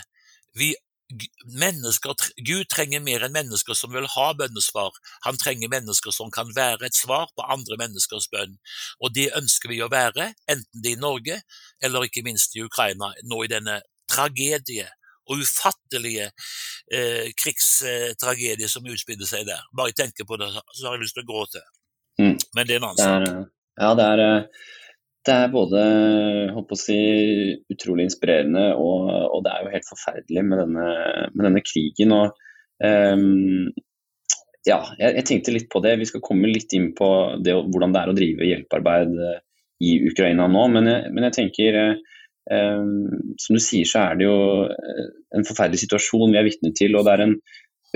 [0.57, 0.73] vi,
[1.09, 4.93] Gud trenger mer enn mennesker som vil ha bønnesvar.
[5.25, 8.57] Han trenger mennesker som kan være et svar på andre menneskers bønn.
[9.01, 11.39] Og det ønsker vi å være, enten det er i Norge
[11.81, 14.89] eller ikke minst i Ukraina, nå i denne tragedie
[15.29, 16.29] og ufattelige
[16.93, 19.65] eh, krigstragedie som utspiller seg der.
[19.73, 21.61] Bare jeg tenker på det, så har jeg lyst til å gråte.
[22.21, 22.35] Mm.
[22.57, 23.49] Men det er en annen sak.
[23.79, 24.69] Ja, det er, eh,
[25.27, 25.81] det er både
[26.79, 26.99] si,
[27.71, 30.87] utrolig inspirerende og, og, det er jo helt forferdelig med denne,
[31.33, 32.13] med denne krigen.
[32.15, 32.39] Og,
[32.83, 33.67] um,
[34.67, 35.97] ja, jeg, jeg, tenkte litt på det.
[35.99, 37.09] Vi skal komme litt inn på
[37.43, 39.37] det, hvordan det er å drive hjelpearbeid eh,
[39.89, 40.65] i Ukraina nå.
[40.75, 41.79] Men jeg, men jeg tenker,
[42.51, 44.39] um, som du sier, så er det jo
[44.71, 45.05] eh,
[45.35, 46.95] en forferdelig situasjon vi er vitne til.
[46.95, 47.37] Og det er en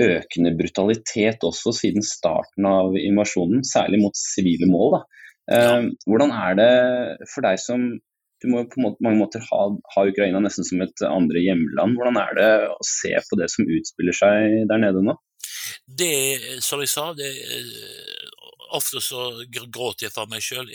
[0.04, 4.98] økende brutalitet også siden starten av invasjonen, særlig mot sivile mål.
[4.98, 5.04] da.
[5.52, 6.72] Ehm, hvordan er det
[7.32, 7.88] for deg som
[8.44, 9.60] du må på mange måter ha,
[9.94, 11.96] ha, Ukraina nesten som et andre hjemland.
[11.96, 15.16] Hvordan er det å se på det som utspiller seg der nede nå?
[15.84, 17.30] Det, som jeg sa, det,
[18.76, 20.70] ofte så gråter jeg for meg sjøl.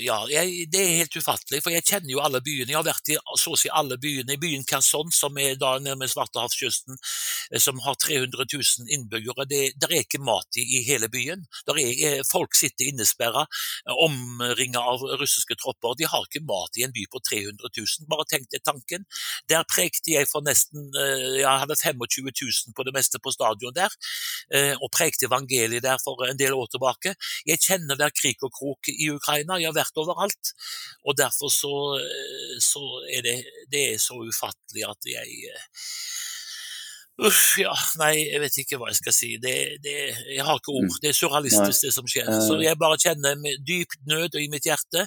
[0.00, 2.70] Ja, jeg, det er helt ufattelig, for jeg kjenner jo alle byene.
[2.72, 4.34] Jeg har vært i så å si alle byene.
[4.34, 6.98] I byen Kherson, som er da nede med Svartehavskysten,
[7.50, 9.46] eh, som har 300 000 innbyggere.
[9.50, 11.46] Det der er ikke mat i, i hele byen.
[11.70, 13.46] Er, eh, folk sitter innesperra,
[13.86, 15.98] eh, omringa av russiske tropper.
[15.98, 18.08] De har ikke mat i en by på 300 000.
[18.10, 19.06] Bare tenk deg tanken.
[19.50, 23.92] Der prekte jeg for nesten Jeg hadde 25 000 på det meste på stadion der,
[24.82, 27.14] og prekte evangeliet der for en del år tilbake.
[27.48, 30.52] Jeg kjenner hver krik og krok i Ukraina, jeg har vært overalt.
[31.04, 33.36] Og derfor så, eh, så er det,
[33.72, 35.64] det er så ufattelig at jeg eh,
[37.20, 39.28] Uff, ja, nei, jeg vet ikke hva jeg skal si.
[39.42, 39.52] Det,
[39.84, 39.94] det,
[40.32, 40.86] jeg har ikke ord.
[40.88, 40.96] Mm.
[41.02, 42.30] Det er surrealistisk, det som skjer.
[42.46, 45.04] Så jeg bare kjenner dyp nød i mitt hjerte.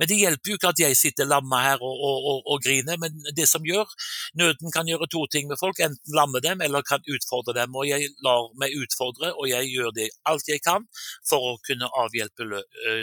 [0.00, 2.96] Men det hjelper jo ikke at jeg sitter lamma her og, og, og, og, griner.
[3.02, 3.92] Men det som gjør
[4.40, 5.82] Nøden kan gjøre to ting med folk.
[5.84, 7.76] Enten lamme dem, eller kan utfordre dem.
[7.76, 10.86] Og jeg lar meg utfordre, og jeg gjør det alt jeg kan
[11.28, 12.46] for å kunne avhjelpe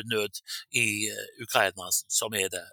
[0.10, 0.42] nød
[0.74, 0.88] i
[1.44, 2.64] Ukraina, som er det,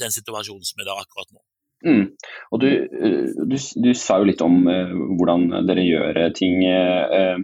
[0.00, 1.42] den situasjonen som er der akkurat nå.
[1.84, 2.04] Mm.
[2.52, 6.62] Og du, eh, du, du, sa jo litt om uh, hvordan dere gjør eh, ting.
[6.64, 7.40] Uh,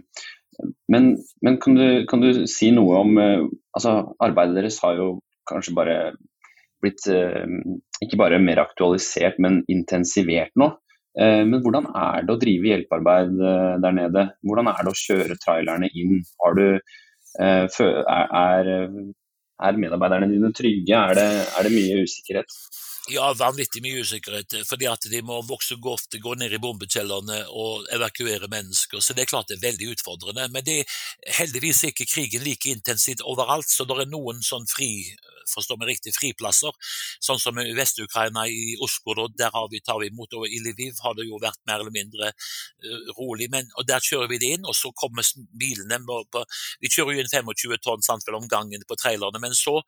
[0.91, 1.13] men,
[1.45, 3.45] men kan, du, kan, du, si noe om uh,
[3.77, 5.13] altså Arbeidet deres har jo
[5.49, 5.97] kanskje bare
[6.81, 7.05] blitt
[8.01, 10.71] ikke bare mer aktualisert, men intensivert nå.
[11.13, 13.35] men hvordan er det å drive hjelpearbeid
[13.83, 14.23] der nede?
[14.41, 16.23] Hvordan er det å kjøre trailerne inn?
[16.57, 16.63] Du,
[17.37, 17.69] er,
[18.41, 21.03] er, medarbeiderne dine trygge?
[21.03, 21.27] Er det,
[21.59, 22.57] er det mye usikkerhet?
[23.09, 24.53] Ja, vanvittig mye usikkerhet.
[24.53, 29.01] Eh, fordi at de må vokse godt, gå ned i bombekjellerne og evakuere mennesker.
[29.01, 30.47] Så det er klart det er veldig utfordrende.
[30.53, 30.95] Men det er
[31.39, 34.91] heldigvis ikke krigen like intensivt overalt, så det er noen sånn fri
[35.51, 36.71] forstår meg riktig, friplasser,
[37.23, 40.99] sånn som i Vest-Ukraina, i Oslo, der har vi, tar vi imot, og i Lviv
[41.03, 44.53] har det jo vært mer eller mindre uh, rolig, men og der kjører vi det
[44.57, 46.45] inn, og så kommer bilene på,
[46.81, 49.81] Vi kjører jo inn 25 tonn sant, om gangen på trailerne, men så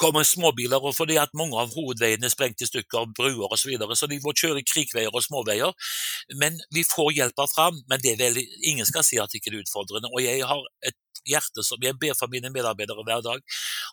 [0.00, 3.68] kommer småbiler, og fordi at mange av hovedveiene er sprengt i stykker bruer osv., så,
[3.68, 5.92] videre, så de må kjøre krikveier og småveier.
[6.40, 7.78] Men vi får hjelpa fram.
[7.90, 8.40] Men det er vel,
[8.72, 10.10] ingen skal si at det ikke er utfordrende.
[10.14, 10.96] Og jeg har et
[11.28, 13.42] hjerte som Jeg ber for mine medarbeidere hver dag.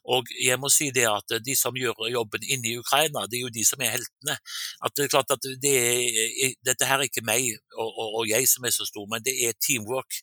[0.08, 3.48] Og jeg må si det at de som gjør jobben inne i Ukraina, det er
[3.48, 4.38] jo de som er heltene.
[4.86, 8.24] At det er klart at det er, Dette her er ikke meg og, og, og,
[8.30, 10.20] jeg som er så stor, men det er teamwork.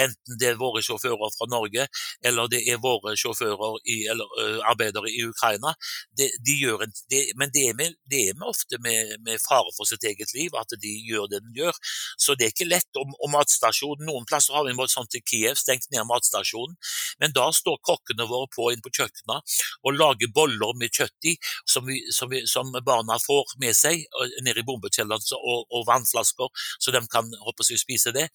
[0.00, 1.86] Enten det er våre sjåfører fra Norge,
[2.24, 5.74] eller det er våre sjåfører i, eller uh, arbeidere i Ukraina.
[6.16, 9.42] Det, de gjør en, det, men det er, med, det er med ofte med, med,
[9.44, 11.78] fare for sitt eget liv at de gjør det de gjør.
[12.20, 12.90] Så det er ikke lett.
[13.00, 16.76] Og, og matstasjonen, Noen plasser har vi sånn til Kiev, stengt ned matstasjonen.
[17.22, 21.34] Men da står kokkene våre på inn på kjøkkenet og lager boller med kjøtt i,
[21.68, 24.04] som, vi, som, vi, som barna får med seg
[24.44, 28.28] ned i bombekjelleren og, og, vannflasker, så de kan håper jeg, spise det.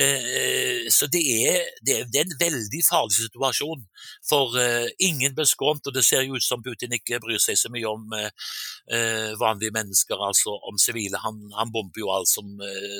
[0.00, 3.84] Eh, så det er, det, er, en veldig farlig situasjon.
[4.28, 7.58] For eh, ingen blir skånt, og det ser jo ut som Putin ikke bryr seg
[7.60, 11.20] så mye om eh, vanlige mennesker, altså om sivile.
[11.24, 12.52] Han, han, bomber jo alt som,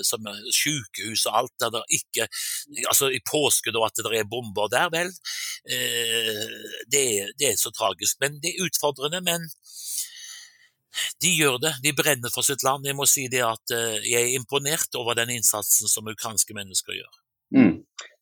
[0.07, 1.55] som sykehus og alt.
[1.63, 2.29] Der det ikke,
[2.89, 5.13] altså I påske da at det er bomber der, vel.
[6.91, 7.05] Det,
[7.39, 8.19] det er så tragisk.
[8.21, 9.23] Men det er utfordrende.
[9.25, 9.49] men
[11.23, 12.87] de gjør det, de brenner for sitt land.
[12.87, 16.99] Jeg må si det at eh, jeg er imponert over den innsatsen som ukrainske mennesker
[16.99, 17.13] gjør.
[17.55, 17.75] Mm.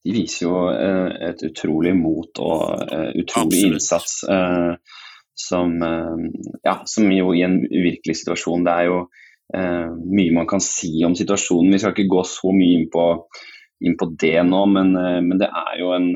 [0.03, 3.77] De viser jo eh, et utrolig mot og uh, utrolig Absolutt.
[3.77, 4.19] innsats,
[5.43, 5.71] som,
[6.63, 8.99] ja, som, jo i en uvirkelig situasjon Det er jo
[9.57, 11.73] mye man kan si om situasjonen.
[11.73, 13.07] Vi skal ikke gå så mye inn på,
[13.89, 16.11] inn på det nå, men, men, det er jo en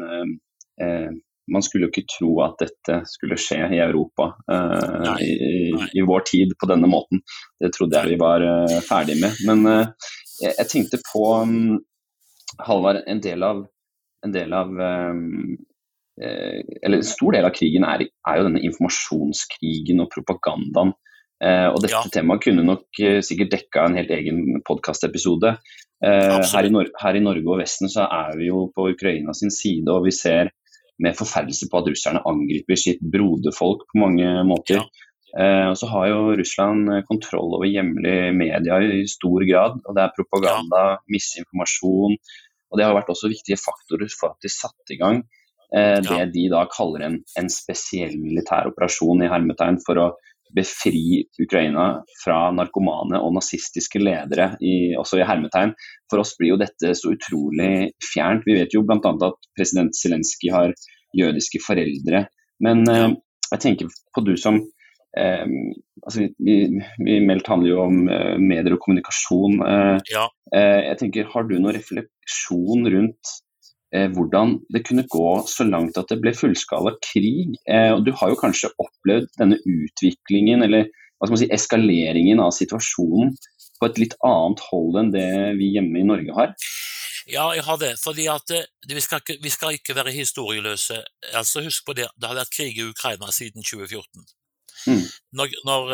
[1.53, 6.27] man skulle jo ikke tro at dette skulle skje i Europa uh, i, i, vår
[6.27, 7.23] tid på denne måten.
[7.63, 9.39] Det trodde jeg vi var uh, ferdig med.
[9.47, 11.79] Men uh, jeg, jeg, tenkte på um,
[12.67, 13.65] Halvard, en del av,
[14.27, 15.57] en del av um,
[16.17, 20.95] eller En stor del av krigen er, er, jo denne informasjonskrigen og propagandaen.
[21.45, 22.01] og Dette ja.
[22.15, 25.53] temaet kunne nok sikkert dekka en helt egen podkastepisode.
[26.01, 30.09] Her, her, i Norge og Vesten så er vi jo på Ukraina sin side, og
[30.09, 30.55] vi ser
[31.03, 34.85] med forferdelse på at russerne angriper sitt broderfolk på mange måter.
[35.37, 39.81] Eh, og så har jo Russland kontroll over hjemlige media i stor grad.
[39.85, 42.17] og Det er propaganda, misinformasjon.
[42.71, 45.25] og Det har vært også viktige faktorer for at de satte i gang
[45.75, 50.09] eh, det de da kaller en, en spesiell militær operasjon i hermetegn for å
[50.55, 51.87] befri Ukraina
[52.23, 55.75] fra narkomane og nazistiske ledere, i, også i hermetegn.
[56.11, 58.47] For oss blir jo dette så utrolig fjernt.
[58.47, 59.01] Vi vet jo bl.a.
[59.01, 60.75] at president Zelenskyj har
[61.17, 62.27] jødiske foreldre.
[62.65, 63.11] Men eh,
[63.53, 64.61] jeg tenker på du som
[65.19, 65.45] eh,
[66.03, 66.57] altså vi,
[67.05, 69.59] vi, Meldt handler jo om eh, medier og kommunikasjon.
[69.67, 70.29] Eh, ja.
[70.55, 73.37] Eh, jeg tenker, Har du noen refleksjon rundt
[74.15, 77.57] hvordan det kunne gå så langt at det ble fullskala krig.
[77.69, 82.43] Eh, og du har jo kanskje opplevd denne utviklingen, eller hva skal man si, eskaleringen
[82.45, 83.35] av situasjonen
[83.81, 85.29] på et litt annet hold enn det
[85.61, 86.55] vi hjemme i Norge har?
[87.27, 87.97] Ja, jeg har det.
[87.99, 91.03] fordi at eh, vi skal, ikke, vi skal ikke være historieløse.
[91.35, 94.27] Altså Husk på det, det har vært krig i Ukraina siden 2014.
[94.87, 95.07] Mm.
[95.35, 95.89] Når, når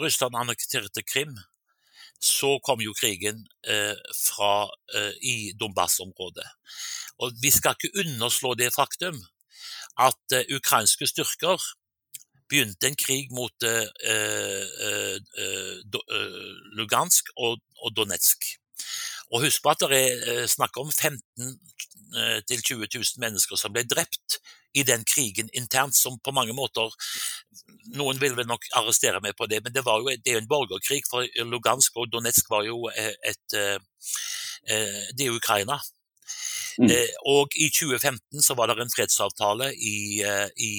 [0.00, 1.34] Russland annekterte Krim,
[2.22, 6.46] så kom jo krigen eh, fra, eh, i Donbas-området.
[7.18, 9.18] Og vi skal ikke underslå det faktum
[10.00, 11.58] at eh, ukrainske styrker
[12.48, 13.86] begynte en krig mot uh,
[14.84, 15.16] uh,
[16.76, 18.44] Lugansk og, og, Donetsk.
[19.32, 21.54] Og husk på at det er snakk om 15
[22.12, 24.38] 000-20 000 mennesker som ble drept
[24.74, 26.92] i den krigen internt, som på mange måter
[27.96, 30.42] Noen vil vel nok arrestere meg på det, men det, var jo, det er jo
[30.44, 33.56] en borgerkrig, for Lugansk og Donetsk var jo et, et
[35.18, 35.80] Det er Ukraina.
[36.80, 36.88] Mm.
[36.88, 40.72] Eh, og i 2015 så var det en fredsavtale i, eh, i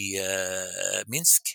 [1.08, 1.54] Minsk.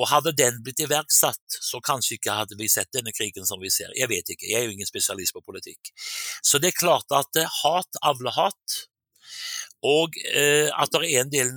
[0.00, 3.70] Og hadde den blitt iverksatt, så kanskje ikke hadde vi sett denne krigen som vi
[3.70, 3.92] ser.
[3.98, 5.92] Jeg vet ikke, jeg er jo ingen spesialist på politikk.
[6.40, 8.78] Så det er klart at hat avler hat,
[9.82, 11.50] og eh, at det er en del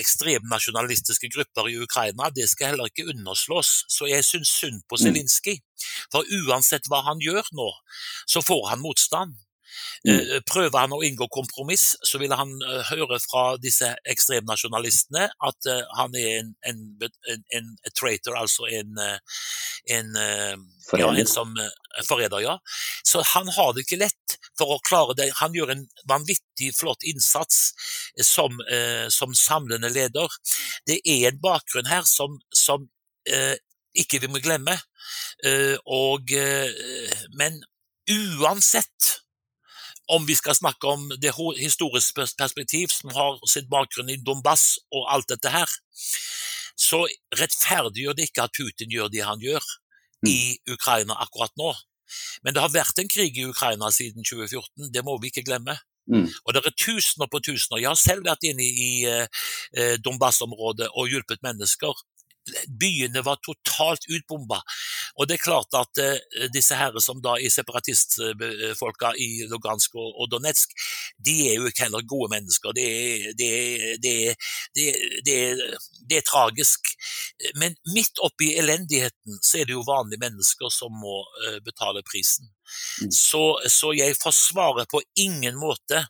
[0.00, 3.84] ekstremnasjonalistiske grupper i Ukraina, det skal heller ikke underslås.
[3.88, 5.02] Så jeg syns synd på mm.
[5.04, 5.60] Zelinskyj.
[6.12, 7.70] For uansett hva han gjør nå,
[8.28, 9.38] så får han motstand.
[10.08, 10.14] Mm.
[10.16, 15.68] Eh, prøver han å inngå kompromiss, så vil han uh, høre fra disse ekstremnasjonalistene at
[15.68, 16.80] uh, han er en, en,
[17.28, 18.96] en, en, traitor, altså en,
[19.92, 21.52] en, ja, en som
[22.06, 22.40] forræder.
[22.46, 22.56] Ja.
[23.04, 25.28] Så han har det ikke lett for å klare det.
[25.42, 27.74] Han gjør en vanvittig flott innsats
[28.24, 28.56] som,
[29.12, 30.32] som samlende leder.
[30.88, 32.86] Det er en bakgrunn her som, som
[33.26, 34.76] ikke vi må glemme.
[35.90, 36.32] Og,
[37.36, 37.58] men
[38.40, 39.16] uansett
[40.14, 45.06] om vi skal snakke om det historiske perspektiv som har sitt bakgrunn i Donbass og
[45.12, 45.70] alt dette her,
[46.80, 47.04] så
[47.38, 49.62] rettferdiggjør det ikke at Putin gjør det han gjør
[50.26, 50.74] i mm.
[50.74, 51.74] Ukraina akkurat nå.
[52.42, 55.76] Men det har vært en krig i Ukraina siden 2014, det må vi ikke glemme.
[56.10, 56.26] Mm.
[56.26, 57.82] Og det er tusener på tusener.
[57.84, 61.94] Jeg har selv vært inne i eh, Donbas-området og hjulpet mennesker
[62.80, 64.60] byene var totalt utbomba.
[65.18, 70.12] Og det er klart at eh, disse herre som da er separatistfolka i Lugansk og,
[70.14, 70.74] og, Donetsk,
[71.18, 72.74] de er jo ikke heller gode mennesker.
[72.76, 73.50] Det er, det,
[74.04, 74.14] det,
[74.76, 75.38] det,
[76.08, 76.92] det er, tragisk.
[77.58, 82.50] Men midt oppi elendigheten så er det jo vanlige mennesker som må eh, betale prisen.
[83.02, 83.10] Mm.
[83.10, 86.04] Så, så, jeg forsvarer på ingen måte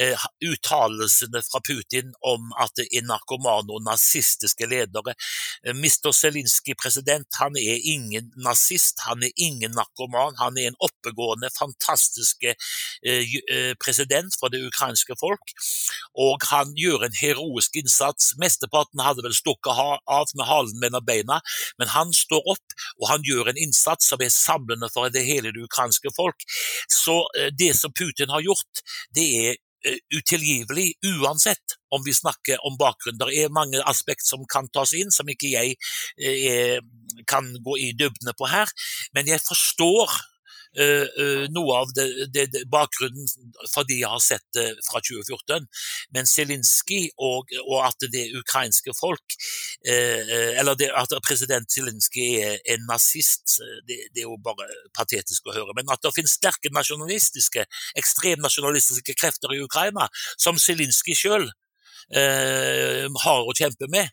[0.00, 5.14] eh, uttalelsene fra Putin om at det er narkomane og nazistiske ledere.
[5.64, 6.12] Eh, Mr.
[6.16, 10.38] Zelinskyj, president, han er ingen nazist, han er ingen narkoman.
[10.40, 12.56] Han er en oppegående, fantastisk eh,
[13.04, 15.54] eh, president for det ukrainske folk.
[16.18, 18.34] Og han gjør en heroisk innsats.
[18.40, 21.40] Mesteparten hadde vel stukket av med halen mellom beina,
[21.78, 25.52] men han står opp og han gjør en innsats som er samlende for det hele
[25.54, 26.36] det ukrainske ukrainske folk.
[26.88, 28.82] Så eh, det som Putin har gjort,
[29.14, 33.18] det er eh, utilgivelig uansett om vi snakker om bakgrunn.
[33.18, 35.76] Det er mange aspekt som kan tas inn, som ikke jeg
[36.18, 36.78] eh,
[37.26, 38.68] kan gå i dybden på her.
[39.14, 40.10] Men jeg forstår
[41.50, 43.26] noe av det, det, det, bakgrunnen
[43.72, 45.66] fordi jeg har sett det fra 2014.
[46.14, 49.34] Men Zelinskyj og, og, at det ukrainske folk
[49.90, 55.74] Eller det, at president Zelinskyj er en nazist, det, er jo bare patetisk å høre.
[55.76, 57.66] Men at det finnes sterke nasjonalistiske,
[57.98, 60.06] ekstremnasjonalistiske krefter i Ukraina,
[60.38, 61.50] som Zelinskyj sjøl
[62.16, 64.10] eh, har å kjempe med.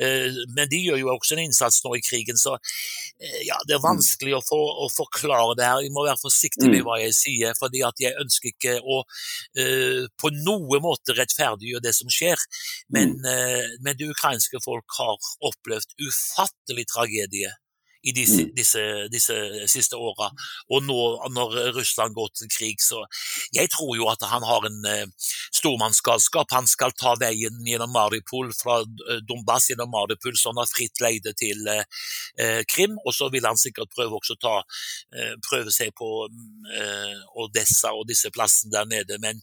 [0.00, 3.76] Eh, men de gjør jo også en innsats nå i krigen, så eh, ja, det
[3.76, 3.86] er mm.
[3.86, 5.82] vanskelig å, for, å, forklare det her.
[5.86, 6.86] Jeg må være forsiktig med mm.
[6.88, 9.02] hva jeg sier, fordi at jeg ønsker ikke å
[9.60, 12.40] eh, på noen måte rettferdiggjøre det som skjer.
[12.94, 13.28] Men, mm.
[13.30, 17.54] eh, men det ukrainske folk har opplevd ufattelig tragedie
[18.04, 18.52] i disse, mm.
[18.56, 19.36] disse, disse
[19.70, 20.30] siste åra.
[20.72, 20.98] Og nå
[21.32, 23.04] når Russland går til krig, så
[23.54, 26.52] Jeg tror jo at han har en uh, stormannsgalskap.
[26.52, 31.00] Han skal ta veien gjennom Maripol, fra uh, Donbass gjennom Maripol, så han har fritt
[31.04, 31.84] leide til uh,
[32.68, 32.98] Krim.
[33.04, 34.56] Og så vil han sikkert prøve også ta
[35.44, 36.08] prøve seg på
[37.40, 39.40] Odessa og disse plassene der nede, men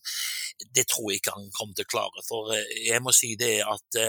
[0.76, 2.24] det tror jeg ikke han kommer til å klare.
[2.28, 4.00] For jeg må si det at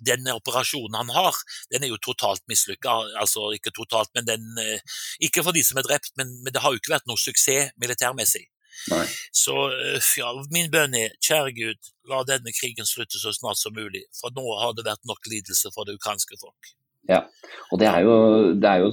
[0.00, 1.36] den operasjonen han har,
[1.72, 2.94] den er jo totalt mislykka.
[3.20, 6.62] Altså ikke totalt, men den eh, Ikke for de som er drept, men, men det
[6.64, 8.46] har jo ikke vært noe suksess militærmessig.
[8.90, 9.04] Nei.
[9.36, 13.76] Så eh, ja, min bønn er, kjære Gud, la denne krigen slutte så snart som
[13.76, 14.04] mulig.
[14.18, 16.74] For nå har det vært nok lidelse for det ukrainske folk.
[17.10, 17.24] Ja,
[17.74, 18.14] og det er jo,
[18.62, 18.92] det er jo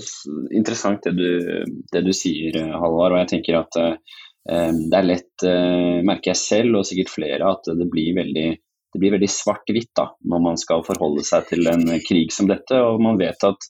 [0.57, 3.13] interessant det du, det du sier, Halvard.
[3.13, 4.15] Og jeg tenker at uh,
[4.49, 8.47] det er lett, uh, merker jeg selv og sikkert flere, at det blir veldig
[8.93, 12.77] det blir veldig svart-hvitt når man skal forholde seg til en krig som dette.
[12.81, 13.69] Og man vet at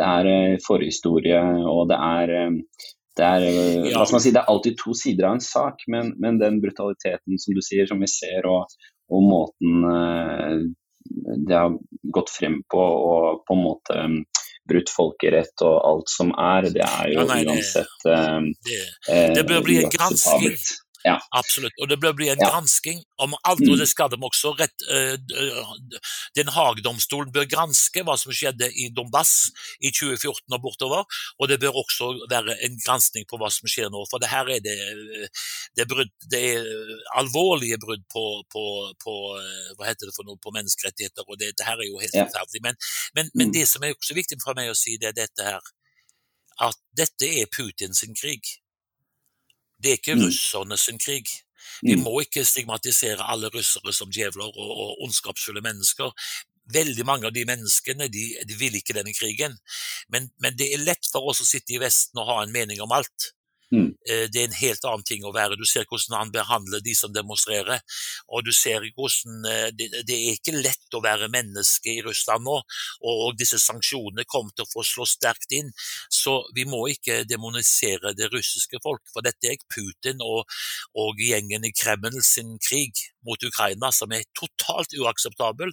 [0.00, 4.32] det er eh, forhistorie og det er, eh, det er, eh, hva skal man si,
[4.34, 7.86] det er alltid to sider av en sak, men, men den brutaliteten som du sier,
[7.90, 8.72] som vi ser, og,
[9.12, 10.72] og, måten
[11.44, 11.76] det har
[12.16, 14.06] gått frem på, og på en måte
[14.64, 18.20] brutt folkerett og alt som er, det er jo ja, nei, uansett det,
[18.64, 20.56] det, det bør bli en gransking
[21.04, 21.18] ja.
[21.36, 21.74] Absolutt.
[21.82, 22.48] Og det bør bli en ja.
[22.48, 25.74] gransking om alt, og det skal de også rett uh,
[26.36, 29.50] Den Haag-domstolen bør granske hva som skjedde i Donbass
[29.84, 33.92] i 2014 og bortover, og det bør også være en gransking på hva som skjer
[33.92, 34.06] nå.
[34.08, 34.78] For det her er det,
[35.76, 36.72] det, brudd, det er
[37.20, 38.64] alvorlige brudd på, på,
[39.04, 39.20] på,
[39.76, 42.64] hva heter det for noe, på menneskerettigheter, og det, det her er jo helt forferdelig.
[42.64, 42.80] Men,
[43.12, 43.56] men, men, mm.
[43.60, 45.72] det som er også viktig for meg å si, det er dette her,
[46.64, 48.56] at dette er Putins krig.
[49.82, 50.24] Det er ikke mm.
[50.26, 51.30] russerne sin krig.
[51.82, 52.02] Vi mm.
[52.06, 56.12] må ikke stigmatisere alle russere som djevler og, og ondskapsfulle mennesker.
[56.72, 59.56] Veldig mange av de menneskene de, de vil ikke denne krigen.
[60.08, 62.80] Men, men, det er lett for oss å sitte i Vesten og ha en mening
[62.84, 63.32] om alt.
[63.72, 63.88] Mm.
[64.10, 65.58] Eh, det er en helt annen ting å være.
[65.58, 67.80] Du ser hvordan han behandler de som demonstrerer.
[68.28, 72.58] Og du ser hvordan eh, det, er ikke lett å være menneske i Russland nå.
[73.10, 75.72] Og disse sanksjonene kommer til å få slå sterkt inn.
[76.12, 79.04] Så vi må ikke demonisere det russiske folk.
[79.12, 80.44] For dette er ikke Putin og,
[81.00, 85.72] og gjengen i Kreml sin krig mot Ukraina, som er totalt uakseptabel.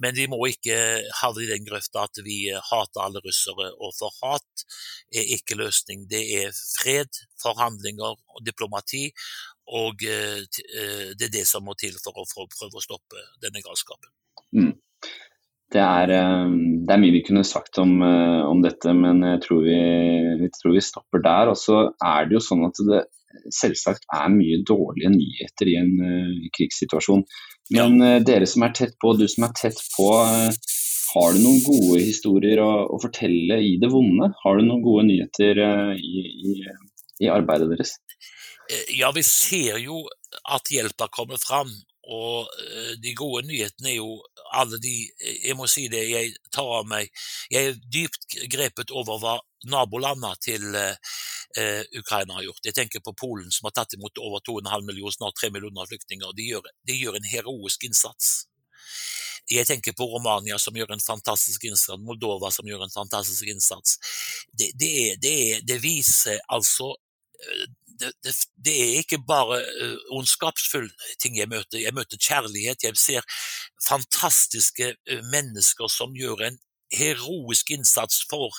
[0.00, 0.76] Men vi må ikke
[1.20, 3.70] havne i den grøfta at vi hater alle russere.
[3.78, 4.66] Og for hat
[5.12, 6.06] er ikke løsning.
[6.10, 9.08] Det er fred, forhandlinger og diplomati.
[9.70, 13.62] Og eh, eh, det er det som må til for å prøve å stoppe denne
[13.62, 14.10] galskapen.
[14.56, 14.72] Mm.
[15.70, 16.54] Det er, eh,
[16.86, 19.78] det er, mye vi kunne sagt om, om dette, men jeg tror, vi,
[20.42, 21.52] jeg tror, vi, stopper der.
[21.52, 23.04] Og så er det jo sånn at det
[23.54, 27.24] selvsagt er mye dårlige nyheter i en uh, krigssituasjon.
[27.76, 30.50] Men uh, dere som er tett på, du som er tett på, uh,
[31.10, 34.30] har du noen gode historier å, å, fortelle i det vonde?
[34.44, 35.58] Har du noen gode nyheter
[35.98, 36.52] i, i,
[37.18, 37.96] i, arbeidet deres?
[38.94, 40.04] Ja, vi ser jo
[40.54, 41.72] at hjelpa kommer fram.
[42.10, 42.46] Og
[43.02, 44.20] de gode nyhetene er jo
[44.56, 47.06] alle de Jeg må si det, jeg tar av meg
[47.52, 49.34] Jeg er dypt grepet over hva
[49.70, 50.64] nabolandene til
[51.58, 52.62] eh, Ukraina har gjort.
[52.64, 56.32] Jeg tenker på Polen, som har tatt imot over 2,5 millioner, snart 3 millioner flyktninger.
[56.36, 58.32] De gjør, de gjør en heroisk innsats.
[59.50, 63.98] Jeg tenker på Romania, som gjør en fantastisk innsats, Moldova, som gjør en fantastisk innsats.
[64.52, 65.36] Det, det, det,
[65.66, 66.92] det viser altså
[68.00, 68.34] det, det,
[68.64, 70.90] det, er ikke bare uh, ondskapsfulle
[71.20, 71.80] ting jeg møter.
[71.82, 72.84] Jeg møter kjærlighet.
[72.84, 73.26] Jeg ser
[73.84, 76.60] fantastiske uh, mennesker som gjør en
[76.94, 78.56] heroisk innsats for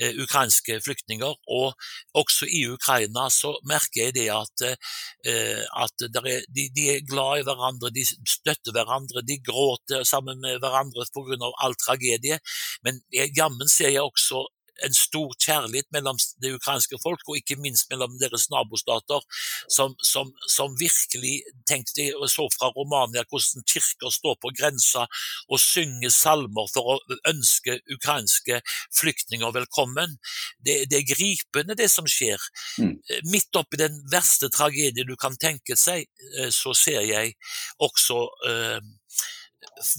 [0.00, 1.34] eh, ukrainske flyktninger.
[1.48, 1.74] Og
[2.18, 7.46] også i Ukraina så merker jeg det at, at er, de, de, er glad i
[7.46, 11.52] hverandre, de støtter hverandre, de gråter sammen med hverandre pga.
[11.62, 12.38] all tragedie.
[12.82, 13.00] Men
[13.36, 14.46] jammen ser jeg også
[14.86, 19.24] en stor kjærlighet mellom det ukrainske folk, og ikke minst mellom deres nabostater,
[19.70, 25.06] som, som, som virkelig tenkte og så fra Romania hvordan kirker står på grensa
[25.48, 28.60] og synger salmer for å ønske ukrainske
[28.98, 30.16] flyktninger velkommen.
[30.64, 32.40] Det, det er gripende, det som skjer.
[32.80, 32.96] Mm.
[33.32, 36.08] Midt oppi den verste tragedien du kan tenke seg,
[36.38, 37.34] eh, så ser jeg
[37.82, 38.80] også uh,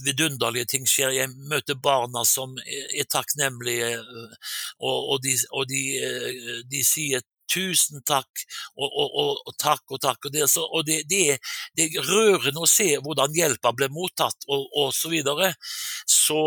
[0.04, 1.14] vidunderlige ting skjer.
[1.16, 3.94] Jeg møter barna som er takknemlige,
[4.80, 5.84] og, og, de, og de,
[6.70, 8.40] de, sier tusen takk
[8.80, 10.28] og, og, takk og takk.
[10.28, 11.38] Og det, så, det, det,
[11.76, 15.52] det, er, rørende å se hvordan hjelpa ble mottatt, og, og så videre.
[16.08, 16.40] Så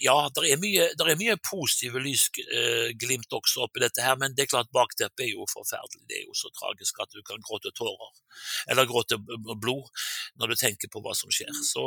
[0.00, 4.52] ja, det er mye, er mye positive lysglimt også oppi dette her, men det er
[4.52, 6.06] klart bakteppet er jo forferdelig.
[6.08, 8.12] Det er jo så tragisk at du kan gråte tårer,
[8.72, 9.90] eller gråte blod,
[10.40, 11.52] når du tenker på hva som skjer.
[11.66, 11.84] Så,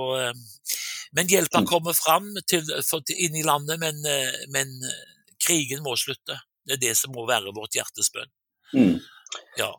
[1.17, 1.69] men hjelpa mm.
[1.69, 2.69] kommer fram til,
[3.17, 3.97] inn i landet, men,
[4.53, 4.77] men,
[5.43, 6.37] krigen må slutte.
[6.63, 8.29] Det er det som må være vårt hjertesbønn.
[8.77, 9.01] Mm.
[9.59, 9.73] Ja.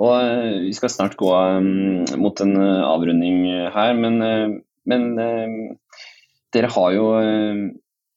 [0.00, 0.14] Og
[0.64, 3.42] Vi skal snart gå um, mot en avrunding
[3.74, 4.22] her, men,
[4.88, 5.10] men
[6.54, 7.62] dere har jo eh,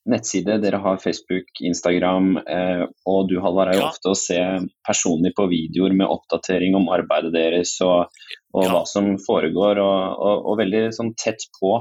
[0.09, 3.91] nettside, dere har Facebook, Instagram, eh, og du Halvard er jo ja.
[3.93, 4.39] ofte å se
[4.87, 8.11] personlig på videoer med oppdatering om arbeidet deres og,
[8.53, 8.73] og ja.
[8.73, 11.77] hva som foregår, og, og, og veldig sånn tett på.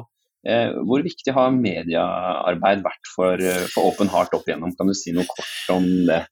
[0.46, 3.42] Eh, hvor viktig har mediearbeid vært for,
[3.74, 4.74] for Open Heart opp igjennom?
[4.78, 6.24] Kan du si noe kort om det?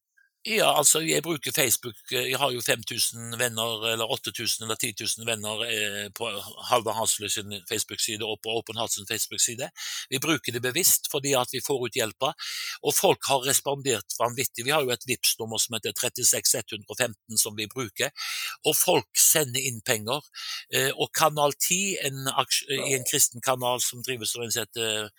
[0.48, 1.96] Ja, altså jeg bruker Facebook.
[2.10, 6.30] Jeg har jo 5000 venner, eller 8000 eller 10 000 venner eh, på
[6.64, 9.68] Halvard sin Facebook-side og på Open Heart sin Facebook-side.
[10.10, 12.32] Vi bruker det bevisst fordi at vi får ut hjelpa,
[12.82, 14.64] og folk har respondert vanvittig.
[14.64, 18.08] Vi har jo et vips nummer som heter 36115 som vi bruker,
[18.64, 20.24] og folk sender inn penger.
[20.72, 22.32] Eh, og Kanal 10, en,
[22.88, 25.12] i en kristen kanal som drives av en som heter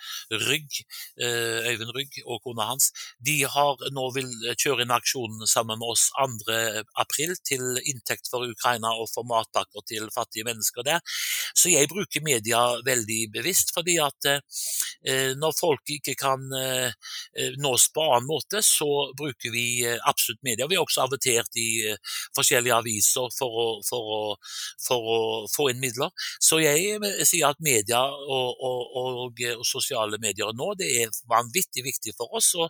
[0.49, 0.81] Rygg,
[1.21, 2.89] eh, Øyvind Rygg og kona hans,
[3.21, 6.53] de har nå vil kjøre en aksjon aksjonen sammen med oss 2.
[7.01, 10.99] april til inntekt for Ukraina og for matpakker til fattige mennesker der.
[11.55, 16.91] Så jeg bruker media veldig bevisst, fordi at eh, når folk ikke kan eh,
[17.57, 20.67] nås på annen måte, så bruker vi eh, absolutt media.
[20.67, 21.99] Vi har også avertert i eh,
[22.35, 24.21] forskjellige aviser for å, for, å,
[24.85, 25.19] for å,
[25.51, 26.11] få inn midler.
[26.39, 31.11] Så jeg eh, sier at media og, og, og, og sosiale medier nå det er
[31.29, 32.53] vanvittig viktig for oss.
[32.55, 32.69] Og,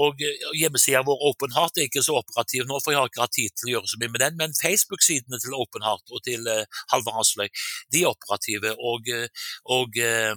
[0.00, 0.24] og
[0.56, 3.34] hjemmesida vår Open Heart Heart er ikke så operativ nå, for jeg har ikke hatt
[3.34, 4.36] tid til å gjøre så mye med den.
[4.38, 7.48] Men Facebook-sidene til Openheart og til uh, Halvard Hasløy
[7.92, 8.74] de er operative.
[8.78, 10.34] Og, eh, og uh,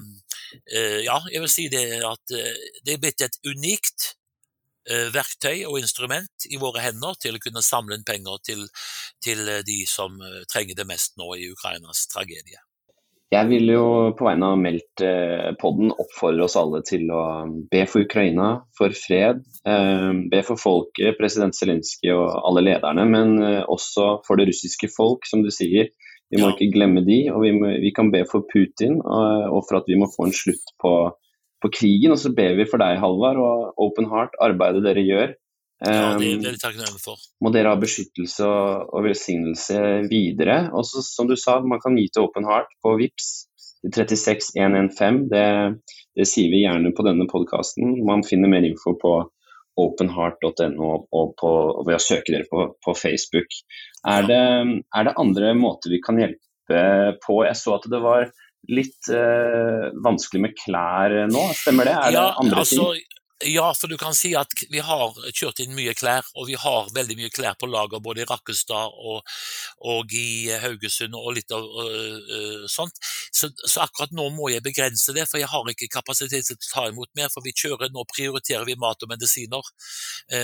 [1.06, 4.14] ja, jeg vil si det at det er blitt et unikt
[4.88, 8.62] verktøy og instrument i våre hender til å kunne samle inn penger til,
[9.20, 10.16] til de som
[10.48, 12.62] trenger det mest nå i Ukrainas tragedie.
[13.28, 17.24] Jeg vil jo på vegne av Meldt-podden oppfordre oss alle til å
[17.68, 19.42] be for Ukraina, for fred.
[19.68, 24.88] Eh, be for folket, president Zelenskyj og alle lederne, men eh, også for det russiske
[24.96, 25.92] folk, som du sier.
[26.32, 29.80] Vi må ikke glemme de, og vi, må, vi kan be for Putin og, for
[29.80, 30.94] at vi må få en slutt på,
[31.64, 32.16] på krigen.
[32.16, 35.36] Og så ber vi for deg, Halvard, og Open Heart, arbeidet dere gjør.
[35.78, 37.22] Ja, det er ehm, takknemlige takknemlig for.
[37.44, 40.58] Må dere ha beskyttelse og, og velsignelse videre.
[40.74, 43.30] Og så, som du sa, man kan gi til Open Heart på VIPS
[43.94, 45.28] 36115.
[45.30, 45.46] Det,
[46.18, 48.00] det sier vi gjerne på denne podkasten.
[48.08, 49.20] Man finner mer info på
[49.78, 53.60] openheart.no og, på, og ved å søke dere på, på Facebook.
[54.10, 54.42] Er det,
[54.98, 56.82] er det, andre måter vi kan hjelpe
[57.22, 57.44] på?
[57.46, 58.32] Jeg så at det var
[58.74, 61.94] litt eh, vanskelig med klær nå, stemmer det?
[61.94, 63.17] Er ja, det andre altså, ting?
[63.46, 66.88] Ja, for du kan si at vi har kjørt inn mye klær, og vi har
[66.96, 69.36] veldig mye klær på lager både i Rakkestad og,
[69.86, 72.98] og i Haugesund og litt av øh, sånt.
[73.30, 76.64] Så, så, akkurat nå må jeg begrense det, for jeg har ikke kapasitet til å
[76.66, 77.30] ta imot mer.
[77.30, 79.70] For vi kjører, nå prioriterer vi mat og medisiner å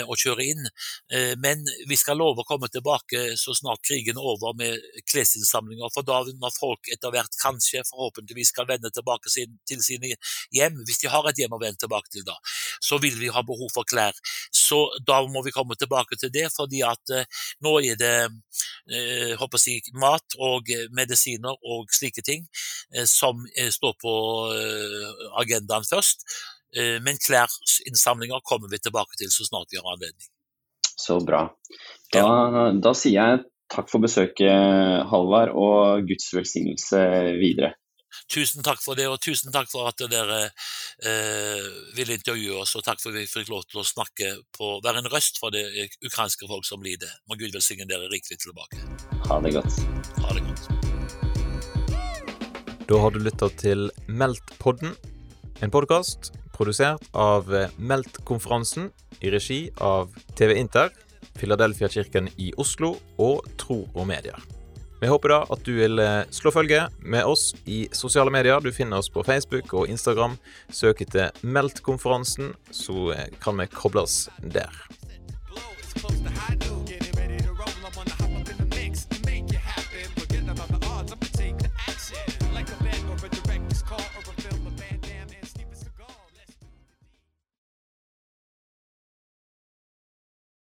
[0.04, 0.68] og kjører inn.
[1.42, 4.78] Men vi skal love å komme tilbake så snart krigen er over med
[5.10, 5.90] klesinnsamlinger.
[5.96, 10.14] For da når folk etter hvert kanskje, forhåpentligvis, skal vende tilbake sin, til sine
[10.56, 12.38] hjem, hvis de har et hjem å vende tilbake til da,
[12.84, 14.18] så vil vi ha behov for klær.
[14.52, 19.34] Så da må vi komme tilbake til det, fordi at eh, nå er det eh,
[19.40, 22.44] håper jeg, mat og medisiner og slike ting
[22.96, 24.14] Eh, som eh, står på
[24.58, 26.28] eh, agendaen først.
[27.06, 30.26] Men klærinnsamlinger kommer vi tilbake til så snart vi har anledning.
[30.98, 31.44] Så bra.
[32.16, 32.24] Da,
[32.82, 37.04] da sier jeg takk for besøket, Halvard, og Guds velsignelse
[37.38, 37.76] videre.
[38.32, 42.76] Tusen takk for det, og tusen takk for at dere eh, ville intervjue oss.
[42.80, 45.54] Og takk for at vi fikk lov til å snakke på, være en røst for
[45.54, 45.66] det
[46.06, 47.12] ukrainske folk som lider.
[47.30, 48.82] Må Gud velsigne dere rikelig tilbake.
[49.30, 49.82] Ha det godt.
[50.24, 50.64] Ha det godt.
[52.90, 54.92] Da har du lytta til Meldt-podden,
[55.64, 57.48] en podkast produsert av
[57.80, 58.92] Meldt-konferansen
[59.24, 60.92] i regi av TV Inter,
[61.40, 64.53] Filadelfia-kirken i Oslo og Tro og Medier.
[65.04, 68.64] Vi håper da at du vil eh, slå følge med oss i sosiale medier.
[68.64, 70.38] Du finner oss på Facebook og Instagram.
[70.72, 74.72] Søk etter Meldt-konferansen, så eh, kan vi kobles der.